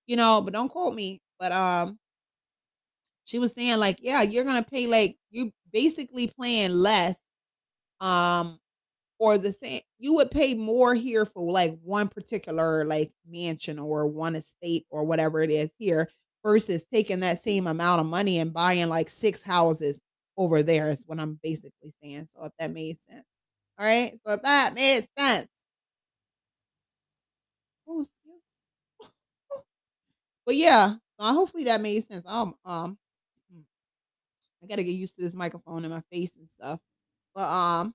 you 0.08 0.16
know, 0.18 0.42
but 0.42 0.54
don't 0.54 0.70
quote 0.70 0.96
me, 0.96 1.22
but, 1.40 1.52
um 1.54 2.00
she 3.26 3.40
was 3.40 3.54
saying, 3.54 3.80
like, 3.80 4.00
yeah, 4.02 4.22
you're 4.24 4.46
gonna 4.46 4.64
pay, 4.64 4.88
like 4.88 5.18
you 5.32 5.52
basically 5.74 6.32
paying 6.42 6.72
less, 6.74 7.20
um, 8.02 8.60
or 9.20 9.38
the 9.38 9.52
same. 9.52 9.82
you 10.00 10.14
would 10.16 10.32
pay 10.32 10.54
more 10.56 10.96
here 10.96 11.26
for, 11.26 11.52
like, 11.52 11.80
one 11.84 12.10
particular, 12.10 12.86
like, 12.86 13.12
mansion 13.28 13.80
or 13.80 14.08
one 14.08 14.36
estate 14.36 14.86
or 14.92 15.04
whatever 15.06 15.42
it 15.44 15.52
is 15.52 15.72
here 15.80 16.10
versus 16.44 16.86
taking 16.94 17.22
that 17.22 17.42
same 17.44 17.68
amount 17.68 18.02
of 18.02 18.08
money 18.08 18.40
and 18.40 18.54
buying, 18.54 18.90
like, 18.90 19.10
6 19.10 19.42
houses 19.44 20.02
over 20.38 20.64
there 20.64 20.90
is 20.92 21.04
what 21.08 21.20
I'm 21.20 21.40
basically 21.44 21.94
saying, 22.04 22.28
so 22.36 22.46
if 22.46 22.52
that 22.60 22.72
made 22.72 22.98
sense. 23.10 23.26
All 23.80 23.86
right. 23.86 24.14
So 24.26 24.34
if 24.34 24.42
that 24.44 24.74
made 24.76 25.08
sense. 25.18 25.48
Oh, 27.88 28.06
But 30.46 30.56
yeah, 30.56 30.96
hopefully 31.20 31.66
that 31.66 31.82
made 31.82 32.04
sense. 32.04 32.26
Um, 32.28 32.56
um, 32.66 32.98
I 34.66 34.68
gotta 34.68 34.84
get 34.84 34.92
used 34.92 35.16
to 35.16 35.22
this 35.22 35.36
microphone 35.36 35.86
in 35.86 35.92
my 35.92 36.02
face 36.12 36.36
and 36.36 36.50
stuff. 36.50 36.80
But 37.36 37.50
um, 37.50 37.94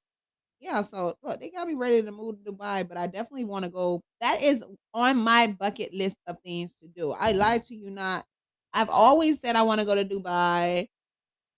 yeah. 0.61 0.83
So 0.83 1.16
look, 1.22 1.40
they 1.40 1.50
got 1.50 1.66
me 1.66 1.74
ready 1.74 2.02
to 2.02 2.12
move 2.12 2.44
to 2.44 2.52
Dubai, 2.52 2.87
but 2.88 2.96
I 2.96 3.06
definitely 3.06 3.44
want 3.44 3.64
to 3.64 3.70
go. 3.70 4.02
That 4.20 4.42
is 4.42 4.64
on 4.94 5.18
my 5.18 5.48
bucket 5.59 5.92
list 5.94 6.16
of 6.26 6.37
things 6.44 6.70
to 6.83 6.88
do. 6.88 7.12
I 7.12 7.33
lied 7.33 7.64
to 7.64 7.74
you 7.74 7.90
not. 7.90 8.24
I've 8.72 8.90
always 8.90 9.40
said 9.40 9.56
I 9.56 9.62
want 9.62 9.80
to 9.80 9.87
go 9.87 9.94
to 9.96 10.04
Dubai, 10.04 10.87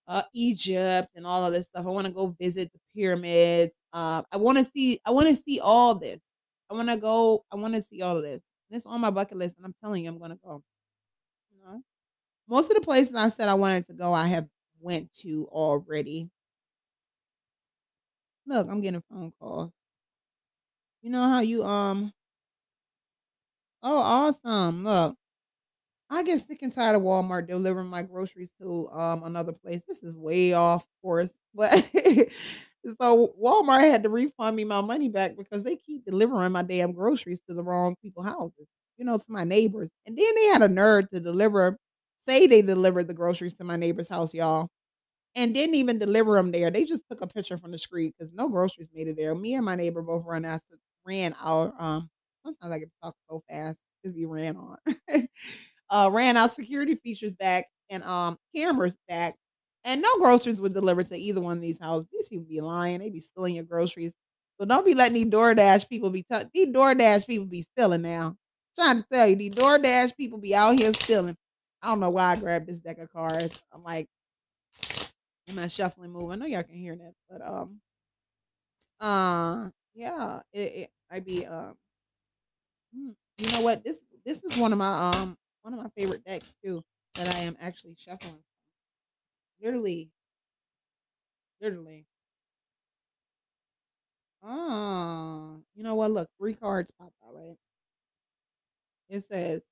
uh, 0.07 0.23
Egypt, 0.33 1.09
and 1.15 1.25
all 1.27 1.45
of 1.45 1.53
this 1.53 1.67
stuff. 1.67 1.85
I 1.85 1.89
want 1.89 2.07
to 2.07 2.13
go 2.13 2.35
visit 2.39 2.71
the 2.73 2.79
pyramids. 2.95 3.73
Uh, 3.91 4.23
I 4.31 4.37
want 4.37 4.57
to 4.57 4.65
see. 4.65 4.99
I 5.05 5.11
want 5.11 5.27
to 5.27 5.35
see 5.35 5.59
all 5.59 5.95
this. 5.95 6.19
I 6.71 6.73
want 6.73 6.89
to 6.89 6.97
go. 6.97 7.45
I 7.51 7.55
want 7.57 7.75
to 7.75 7.81
see 7.81 8.01
all 8.01 8.17
of 8.17 8.23
this. 8.23 8.41
And 8.69 8.77
it's 8.77 8.85
on 8.87 9.01
my 9.01 9.11
bucket 9.11 9.37
list, 9.37 9.57
and 9.57 9.65
I'm 9.65 9.75
telling 9.83 10.05
you, 10.05 10.09
I'm 10.09 10.19
gonna 10.19 10.39
go. 10.43 10.63
You 11.51 11.59
know, 11.65 11.83
most 12.47 12.71
of 12.71 12.75
the 12.75 12.81
places 12.81 13.15
I 13.15 13.29
said 13.29 13.49
I 13.49 13.53
wanted 13.53 13.85
to 13.87 13.93
go, 13.93 14.13
I 14.13 14.27
have 14.27 14.47
went 14.83 15.13
to 15.21 15.47
already. 15.51 16.29
Look, 18.45 18.67
I'm 18.69 18.79
getting 18.81 19.01
phone 19.09 19.33
calls. 19.39 19.71
You 21.03 21.11
know 21.11 21.21
how 21.29 21.41
you 21.41 21.63
um 21.63 22.13
Oh, 23.81 23.97
awesome. 23.97 24.83
Look, 24.83 25.15
I 26.09 26.23
get 26.23 26.39
sick 26.41 26.61
and 26.61 26.73
tired 26.73 26.95
of 26.97 27.03
Walmart 27.03 27.47
delivering 27.47 27.87
my 27.87 28.03
groceries 28.03 28.51
to 28.61 28.89
um 28.91 29.23
another 29.23 29.53
place. 29.53 29.83
This 29.87 30.03
is 30.03 30.17
way 30.17 30.53
off 30.53 30.87
course, 31.03 31.35
but 31.55 31.71
so 33.01 33.33
Walmart 33.41 33.89
had 33.89 34.03
to 34.03 34.09
refund 34.09 34.55
me 34.55 34.63
my 34.65 34.81
money 34.81 35.09
back 35.09 35.37
because 35.37 35.63
they 35.63 35.75
keep 35.75 36.05
delivering 36.05 36.51
my 36.51 36.63
damn 36.63 36.93
groceries 36.93 37.41
to 37.49 37.55
the 37.55 37.63
wrong 37.63 37.95
people 38.01 38.23
houses, 38.23 38.67
you 38.97 39.05
know, 39.05 39.17
to 39.17 39.25
my 39.29 39.43
neighbors. 39.43 39.89
And 40.05 40.17
then 40.17 40.35
they 40.35 40.45
had 40.47 40.61
a 40.61 40.67
nerve 40.67 41.09
to 41.11 41.19
deliver, 41.19 41.77
say 42.27 42.47
they 42.47 42.61
delivered 42.61 43.07
the 43.07 43.13
groceries 43.13 43.55
to 43.55 43.63
my 43.63 43.75
neighbor's 43.77 44.09
house, 44.09 44.33
y'all, 44.33 44.69
and 45.35 45.53
didn't 45.53 45.75
even 45.75 45.99
deliver 45.99 46.35
them 46.35 46.51
there. 46.51 46.71
They 46.71 46.85
just 46.85 47.03
took 47.09 47.21
a 47.21 47.27
picture 47.27 47.57
from 47.57 47.71
the 47.71 47.79
street 47.79 48.15
because 48.17 48.33
no 48.33 48.49
groceries 48.49 48.89
made 48.93 49.07
it 49.07 49.17
there. 49.17 49.35
Me 49.35 49.55
and 49.55 49.65
my 49.65 49.75
neighbor 49.75 50.01
both 50.01 50.25
run 50.25 50.45
out, 50.45 50.61
ran 51.05 51.35
our 51.41 51.73
um. 51.79 52.09
Sometimes 52.45 52.73
I 52.73 52.79
get 52.79 52.89
talk 53.03 53.15
so 53.29 53.43
fast, 53.49 53.79
just 54.05 54.15
be 54.15 54.25
ran 54.25 54.57
on. 54.57 54.77
uh, 55.89 56.09
ran 56.11 56.37
our 56.37 56.49
security 56.49 56.95
features 56.95 57.33
back 57.35 57.65
and 57.89 58.03
um 58.03 58.37
cameras 58.55 58.97
back, 59.07 59.35
and 59.83 60.01
no 60.01 60.17
groceries 60.17 60.61
were 60.61 60.69
delivered 60.69 61.07
to 61.09 61.17
either 61.17 61.41
one 61.41 61.57
of 61.57 61.61
these 61.63 61.79
houses. 61.79 62.07
These 62.11 62.29
people 62.29 62.45
be 62.49 62.61
lying; 62.61 62.99
they 62.99 63.09
be 63.09 63.19
stealing 63.19 63.55
your 63.55 63.65
groceries. 63.65 64.13
So 64.59 64.65
don't 64.65 64.85
be 64.85 64.93
letting 64.95 65.15
these 65.15 65.25
DoorDash 65.33 65.89
people 65.89 66.09
be 66.09 66.23
t- 66.23 66.43
these 66.53 66.67
DoorDash 66.69 67.27
people 67.27 67.45
be 67.47 67.63
stealing 67.63 68.03
now. 68.03 68.35
trying 68.79 69.01
to 69.01 69.07
tell 69.11 69.27
you, 69.27 69.35
these 69.35 69.55
DoorDash 69.55 70.15
people 70.15 70.39
be 70.39 70.55
out 70.55 70.79
here 70.79 70.93
stealing. 70.93 71.35
I 71.83 71.89
don't 71.89 72.01
know 72.01 72.11
why 72.11 72.33
I 72.33 72.37
grabbed 72.37 72.67
this 72.67 72.79
deck 72.79 72.99
of 72.99 73.13
cards. 73.13 73.63
I'm 73.73 73.83
like, 73.83 74.09
I'm 75.49 75.55
not 75.55 75.71
shuffling 75.71 76.11
move. 76.11 76.31
I 76.31 76.35
know 76.35 76.45
y'all 76.45 76.63
can 76.63 76.75
hear 76.77 76.95
that, 76.95 77.13
but 77.29 77.41
um, 77.47 77.81
uh, 78.99 79.69
yeah, 79.93 80.41
it, 80.53 80.59
it 80.59 80.91
I 81.11 81.19
be 81.19 81.45
um, 81.45 81.75
mm, 82.95 83.15
you 83.37 83.51
know 83.53 83.61
what 83.61 83.83
this 83.83 84.01
this 84.25 84.43
is 84.43 84.57
one 84.57 84.71
of 84.71 84.77
my 84.79 85.11
um 85.11 85.37
one 85.63 85.73
of 85.73 85.79
my 85.79 85.89
favorite 85.97 86.23
decks 86.25 86.53
too 86.63 86.83
that 87.15 87.33
I 87.35 87.39
am 87.39 87.57
actually 87.61 87.95
shuffling. 87.97 88.43
Literally, 89.61 90.11
literally. 91.61 92.05
Ah, 94.43 95.55
you 95.75 95.83
know 95.83 95.95
what? 95.95 96.11
Look, 96.11 96.29
three 96.37 96.53
cards 96.53 96.91
pop 96.91 97.13
out, 97.25 97.35
right? 97.35 97.57
It 99.09 99.21
says, 99.23 99.63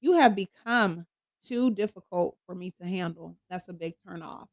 You 0.00 0.14
have 0.14 0.36
become 0.36 1.06
too 1.46 1.70
difficult 1.72 2.36
for 2.46 2.54
me 2.54 2.72
to 2.80 2.86
handle. 2.86 3.36
That's 3.50 3.68
a 3.68 3.72
big 3.72 3.94
turn 4.06 4.22
off. 4.22 4.48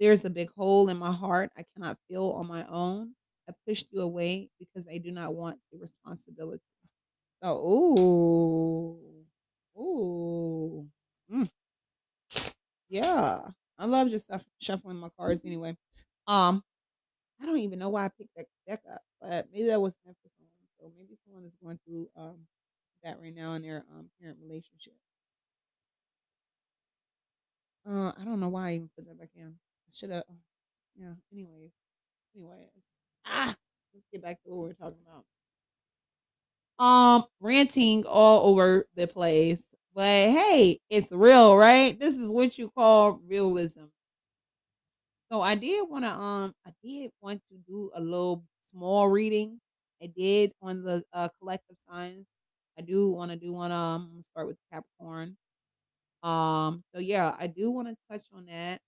There's 0.00 0.24
a 0.24 0.30
big 0.30 0.50
hole 0.52 0.88
in 0.88 0.98
my 0.98 1.12
heart 1.12 1.50
I 1.56 1.64
cannot 1.74 1.98
fill 2.10 2.32
on 2.34 2.48
my 2.48 2.66
own. 2.68 3.14
I 3.48 3.52
pushed 3.66 3.88
you 3.92 4.02
away 4.02 4.50
because 4.58 4.86
I 4.88 4.98
do 4.98 5.10
not 5.12 5.34
want 5.34 5.60
the 5.72 5.78
responsibility. 5.78 6.62
So, 7.42 7.58
ooh, 7.58 9.26
ooh, 9.80 10.88
mm, 11.30 11.48
yeah. 12.88 13.40
I 13.78 13.86
love 13.86 14.10
just 14.10 14.30
shuffling 14.60 14.96
my 14.98 15.08
cards 15.18 15.44
anyway. 15.44 15.76
Um, 16.26 16.62
I 17.42 17.46
don't 17.46 17.58
even 17.58 17.78
know 17.78 17.90
why 17.90 18.06
I 18.06 18.10
picked 18.10 18.36
that 18.36 18.46
deck 18.68 18.82
up, 18.92 19.02
but 19.20 19.48
maybe 19.52 19.68
that 19.68 19.80
was 19.82 19.98
meant 20.04 20.18
for 20.22 20.30
someone. 20.38 20.52
So 20.80 20.92
maybe 20.98 21.16
someone 21.24 21.44
is 21.44 21.56
going 21.62 21.80
through 21.86 22.10
um 22.16 22.46
that 23.04 23.20
right 23.20 23.34
now 23.34 23.54
in 23.54 23.62
their 23.62 23.84
um 23.92 24.10
parent 24.20 24.38
relationship. 24.42 24.94
Uh, 27.88 28.12
I 28.18 28.24
don't 28.24 28.40
know 28.40 28.48
why 28.48 28.70
I 28.70 28.74
even 28.74 28.90
put 28.96 29.06
that 29.06 29.18
back 29.18 29.30
in. 29.34 29.46
I 29.48 29.90
should 29.92 30.10
have. 30.10 30.24
Yeah. 30.96 31.14
Anyways, 31.32 31.70
anyways. 32.36 32.68
Ah, 33.26 33.54
let's 33.94 34.06
get 34.12 34.22
back 34.22 34.42
to 34.44 34.50
what 34.50 34.62
we 34.62 34.68
we're 34.68 34.72
talking 34.74 34.98
about. 35.06 35.24
Um, 36.84 37.24
ranting 37.40 38.04
all 38.06 38.48
over 38.50 38.86
the 38.96 39.06
place, 39.06 39.66
but 39.94 40.02
hey, 40.04 40.80
it's 40.90 41.12
real, 41.12 41.56
right? 41.56 41.98
This 41.98 42.16
is 42.16 42.30
what 42.30 42.58
you 42.58 42.70
call 42.70 43.20
realism. 43.26 43.84
So 45.30 45.40
I 45.40 45.54
did 45.54 45.88
want 45.88 46.04
to 46.04 46.10
um 46.10 46.52
I 46.66 46.72
did 46.84 47.10
want 47.20 47.40
to 47.50 47.58
do 47.66 47.90
a 47.94 48.00
little 48.00 48.44
small 48.62 49.08
reading. 49.08 49.60
I 50.02 50.06
did 50.06 50.52
on 50.60 50.82
the 50.82 51.04
uh, 51.12 51.28
collective 51.40 51.76
signs. 51.88 52.26
I 52.78 52.82
do 52.82 53.10
want 53.12 53.30
to 53.30 53.36
do 53.36 53.52
one. 53.52 53.70
Um, 53.72 54.20
start 54.22 54.48
with 54.48 54.58
Capricorn. 54.72 55.36
Um, 56.22 56.84
so 56.94 57.00
yeah, 57.00 57.34
I 57.38 57.46
do 57.48 57.70
want 57.70 57.88
to 57.88 57.96
touch 58.10 58.26
on 58.32 58.46
that. 58.46 58.80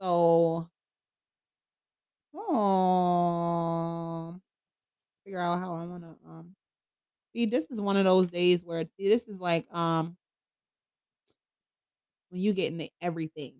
So, 0.00 0.70
um, 2.34 4.40
figure 5.24 5.40
out 5.40 5.60
how 5.60 5.74
I 5.74 5.86
want 5.86 6.04
to 6.04 6.16
um 6.28 6.56
see. 7.34 7.46
This 7.46 7.66
is 7.70 7.80
one 7.80 7.96
of 7.98 8.04
those 8.04 8.28
days 8.30 8.64
where 8.64 8.84
see, 8.98 9.08
this 9.08 9.28
is 9.28 9.40
like 9.40 9.66
um 9.74 10.16
when 12.30 12.40
you 12.40 12.52
get 12.52 12.72
into 12.72 12.88
everything. 13.00 13.54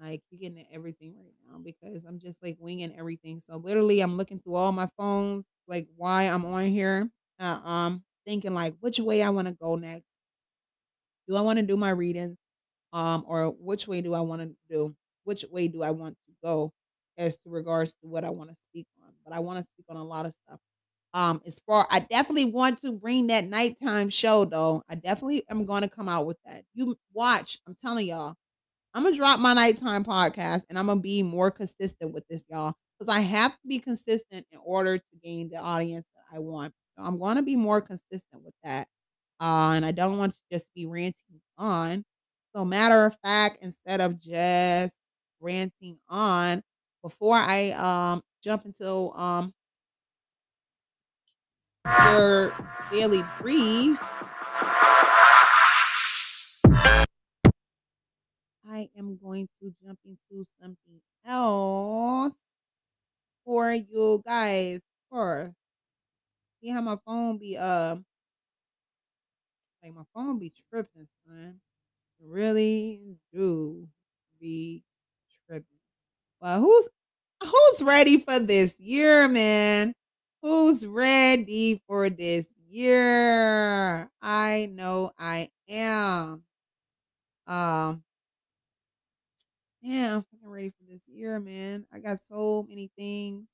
Like 0.00 0.22
you're 0.30 0.40
getting 0.40 0.58
into 0.58 0.72
everything 0.72 1.14
right 1.16 1.32
now 1.48 1.58
because 1.58 2.04
I'm 2.04 2.18
just 2.18 2.42
like 2.42 2.56
winging 2.58 2.94
everything. 2.96 3.40
So 3.40 3.56
literally 3.56 4.00
I'm 4.00 4.16
looking 4.16 4.40
through 4.40 4.54
all 4.56 4.72
my 4.72 4.88
phones, 4.98 5.44
like 5.68 5.86
why 5.96 6.24
I'm 6.24 6.44
on 6.44 6.66
here. 6.66 7.08
Uh, 7.38 7.60
um 7.64 8.04
thinking 8.26 8.54
like 8.54 8.74
which 8.80 8.98
way 9.00 9.22
I 9.22 9.30
want 9.30 9.48
to 9.48 9.54
go 9.54 9.76
next. 9.76 10.06
Do 11.32 11.38
I 11.38 11.40
want 11.40 11.58
to 11.58 11.64
do 11.64 11.78
my 11.78 11.88
readings? 11.88 12.36
Um, 12.92 13.24
or 13.26 13.46
which 13.58 13.88
way 13.88 14.02
do 14.02 14.12
I 14.12 14.20
want 14.20 14.42
to 14.42 14.54
do? 14.70 14.94
Which 15.24 15.46
way 15.50 15.66
do 15.66 15.82
I 15.82 15.90
want 15.90 16.14
to 16.26 16.34
go 16.44 16.74
as 17.16 17.38
to 17.38 17.48
regards 17.48 17.94
to 18.02 18.06
what 18.06 18.22
I 18.22 18.28
want 18.28 18.50
to 18.50 18.56
speak 18.68 18.86
on? 19.02 19.14
But 19.24 19.34
I 19.34 19.38
want 19.38 19.58
to 19.58 19.64
speak 19.64 19.86
on 19.88 19.96
a 19.96 20.04
lot 20.04 20.26
of 20.26 20.34
stuff. 20.34 20.60
Um, 21.14 21.40
as 21.46 21.58
far 21.66 21.86
I 21.90 22.00
definitely 22.00 22.44
want 22.44 22.82
to 22.82 22.92
bring 22.92 23.28
that 23.28 23.46
nighttime 23.46 24.10
show 24.10 24.44
though. 24.44 24.82
I 24.90 24.94
definitely 24.94 25.42
am 25.48 25.64
going 25.64 25.80
to 25.80 25.88
come 25.88 26.06
out 26.06 26.26
with 26.26 26.36
that. 26.44 26.64
You 26.74 26.96
watch, 27.14 27.58
I'm 27.66 27.76
telling 27.76 28.08
y'all. 28.08 28.34
I'm 28.92 29.04
gonna 29.04 29.16
drop 29.16 29.40
my 29.40 29.54
nighttime 29.54 30.04
podcast 30.04 30.64
and 30.68 30.78
I'm 30.78 30.88
gonna 30.88 31.00
be 31.00 31.22
more 31.22 31.50
consistent 31.50 32.12
with 32.12 32.28
this, 32.28 32.44
y'all. 32.50 32.74
Because 32.98 33.10
I 33.10 33.20
have 33.20 33.52
to 33.52 33.66
be 33.66 33.78
consistent 33.78 34.46
in 34.52 34.58
order 34.62 34.98
to 34.98 35.16
gain 35.24 35.48
the 35.48 35.56
audience 35.56 36.04
that 36.14 36.36
I 36.36 36.40
want. 36.40 36.74
So 36.98 37.04
I'm 37.04 37.18
gonna 37.18 37.42
be 37.42 37.56
more 37.56 37.80
consistent 37.80 38.44
with 38.44 38.52
that. 38.64 38.86
Uh, 39.42 39.72
and 39.74 39.84
I 39.84 39.90
don't 39.90 40.18
want 40.18 40.34
to 40.34 40.40
just 40.52 40.72
be 40.74 40.86
ranting 40.86 41.42
on. 41.58 42.04
So, 42.54 42.64
matter 42.64 43.06
of 43.06 43.16
fact, 43.24 43.58
instead 43.62 44.00
of 44.00 44.20
just 44.20 44.94
ranting 45.40 45.98
on, 46.08 46.62
before 47.02 47.36
I 47.36 47.70
um 47.72 48.22
jump 48.44 48.66
into 48.66 49.10
um 49.14 49.52
your 52.14 52.52
daily 52.92 53.22
brief, 53.40 54.00
I 58.68 58.88
am 58.96 59.18
going 59.18 59.48
to 59.60 59.74
jump 59.84 59.98
into 60.04 60.46
something 60.60 61.00
else 61.26 62.36
for 63.44 63.72
you 63.72 64.22
guys 64.26 64.80
first. 65.10 65.54
See 66.62 66.70
how 66.70 66.80
my 66.80 66.96
phone 67.04 67.38
be 67.38 67.58
um 67.58 68.04
like 69.82 69.94
my 69.94 70.04
phone 70.14 70.38
be 70.38 70.52
tripping, 70.70 71.08
son. 71.26 71.60
Really 72.20 73.16
do 73.32 73.88
be 74.40 74.84
tripping. 75.46 75.66
Well, 76.40 76.60
who's 76.60 76.88
who's 77.42 77.82
ready 77.82 78.18
for 78.18 78.38
this 78.40 78.78
year, 78.80 79.28
man? 79.28 79.94
Who's 80.42 80.86
ready 80.86 81.82
for 81.88 82.10
this 82.10 82.46
year? 82.68 84.10
I 84.22 84.70
know 84.72 85.12
I 85.18 85.50
am. 85.68 86.44
Um, 87.46 88.04
yeah, 89.80 90.16
I'm 90.16 90.22
fucking 90.22 90.48
ready 90.48 90.70
for 90.70 90.84
this 90.88 91.02
year, 91.08 91.40
man. 91.40 91.86
I 91.92 91.98
got 91.98 92.20
so 92.20 92.64
many 92.68 92.90
things 92.96 93.48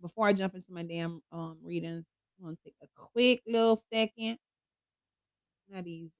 before 0.00 0.26
I 0.26 0.32
jump 0.32 0.54
into 0.54 0.72
my 0.72 0.82
damn 0.82 1.22
um 1.32 1.58
readings, 1.62 2.06
I'm 2.38 2.44
gonna 2.46 2.56
take 2.64 2.74
a 2.82 2.86
quick 3.12 3.42
little 3.46 3.80
second. 3.92 4.38
Now 5.70 5.82
these 5.82 6.10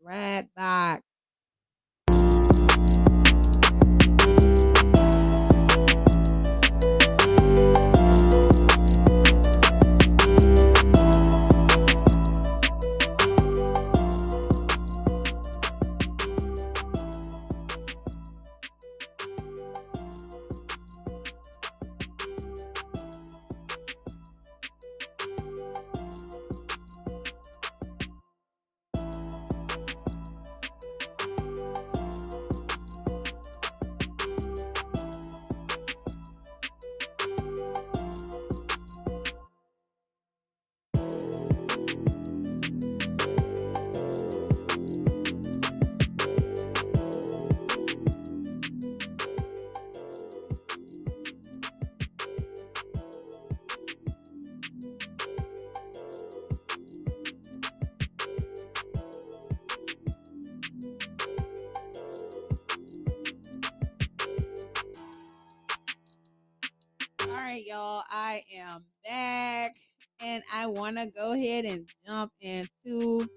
right 67.51 67.67
y'all. 67.67 68.05
I 68.09 68.43
am 68.57 68.85
back 69.05 69.73
and 70.21 70.41
I 70.55 70.67
want 70.67 70.99
to 70.99 71.07
go 71.07 71.33
ahead 71.33 71.65
and 71.65 71.85
jump 72.07 72.31
into 72.41 73.29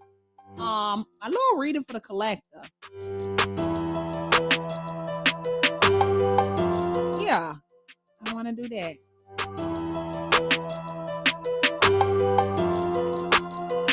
um 0.59 1.07
a 1.23 1.29
little 1.29 1.57
reading 1.57 1.83
for 1.83 1.93
the 1.93 1.99
collector. 1.99 2.61
Yeah, 7.25 7.55
I 8.27 8.33
want 8.33 8.47
to 8.49 8.53
do 8.53 8.69
that. 8.69 8.97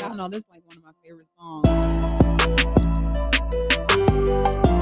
Y'all 0.01 0.17
know 0.17 0.29
this 0.29 0.41
is 0.41 0.51
like 0.51 0.63
one 0.67 0.77
of 0.77 0.85
my 0.85 0.93
favorite 1.03 1.29
songs. 1.39 1.67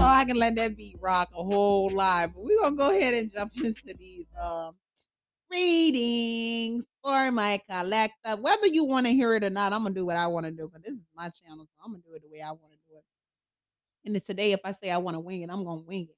Oh, 0.01 0.11
I 0.11 0.25
can 0.25 0.37
let 0.37 0.57
that 0.57 0.77
beat 0.77 0.97
rock 1.01 1.29
a 1.37 1.45
whole 1.45 1.91
lot. 1.91 2.31
But 2.35 2.43
we're 2.43 2.61
gonna 2.61 2.75
go 2.75 2.91
ahead 2.91 3.15
and 3.15 3.33
jump 3.33 3.53
into 3.57 3.95
these 3.97 4.27
um 4.43 4.75
readings 5.51 6.85
for 7.03 7.31
my 7.33 7.61
collector. 7.69 8.37
Whether 8.41 8.69
you 8.69 8.85
want 8.85 9.07
to 9.07 9.13
hear 9.13 9.35
it 9.35 9.45
or 9.45 9.51
not, 9.51 9.73
I'm 9.73 9.83
gonna 9.83 9.95
do 9.95 10.07
what 10.07 10.17
I 10.17 10.27
want 10.27 10.47
to 10.47 10.53
do 10.53 10.69
because 10.69 10.83
this 10.83 10.95
is 10.95 11.03
my 11.15 11.31
channel, 11.31 11.67
so 11.67 11.85
I'm 11.85 11.93
gonna 11.93 12.03
do 12.09 12.15
it 12.15 12.23
the 12.23 12.29
way 12.31 12.43
I 12.43 12.51
want 12.51 12.73
to 12.73 12.79
do 12.89 12.97
it. 12.99 13.05
And 14.05 14.25
today, 14.25 14.53
if 14.53 14.61
I 14.65 14.73
say 14.73 14.91
I 14.91 14.99
want 14.99 15.17
to 15.17 15.21
wing 15.21 15.43
it, 15.43 15.51
I'm 15.51 15.65
gonna 15.65 15.83
wing 15.83 16.09
it. 16.11 16.17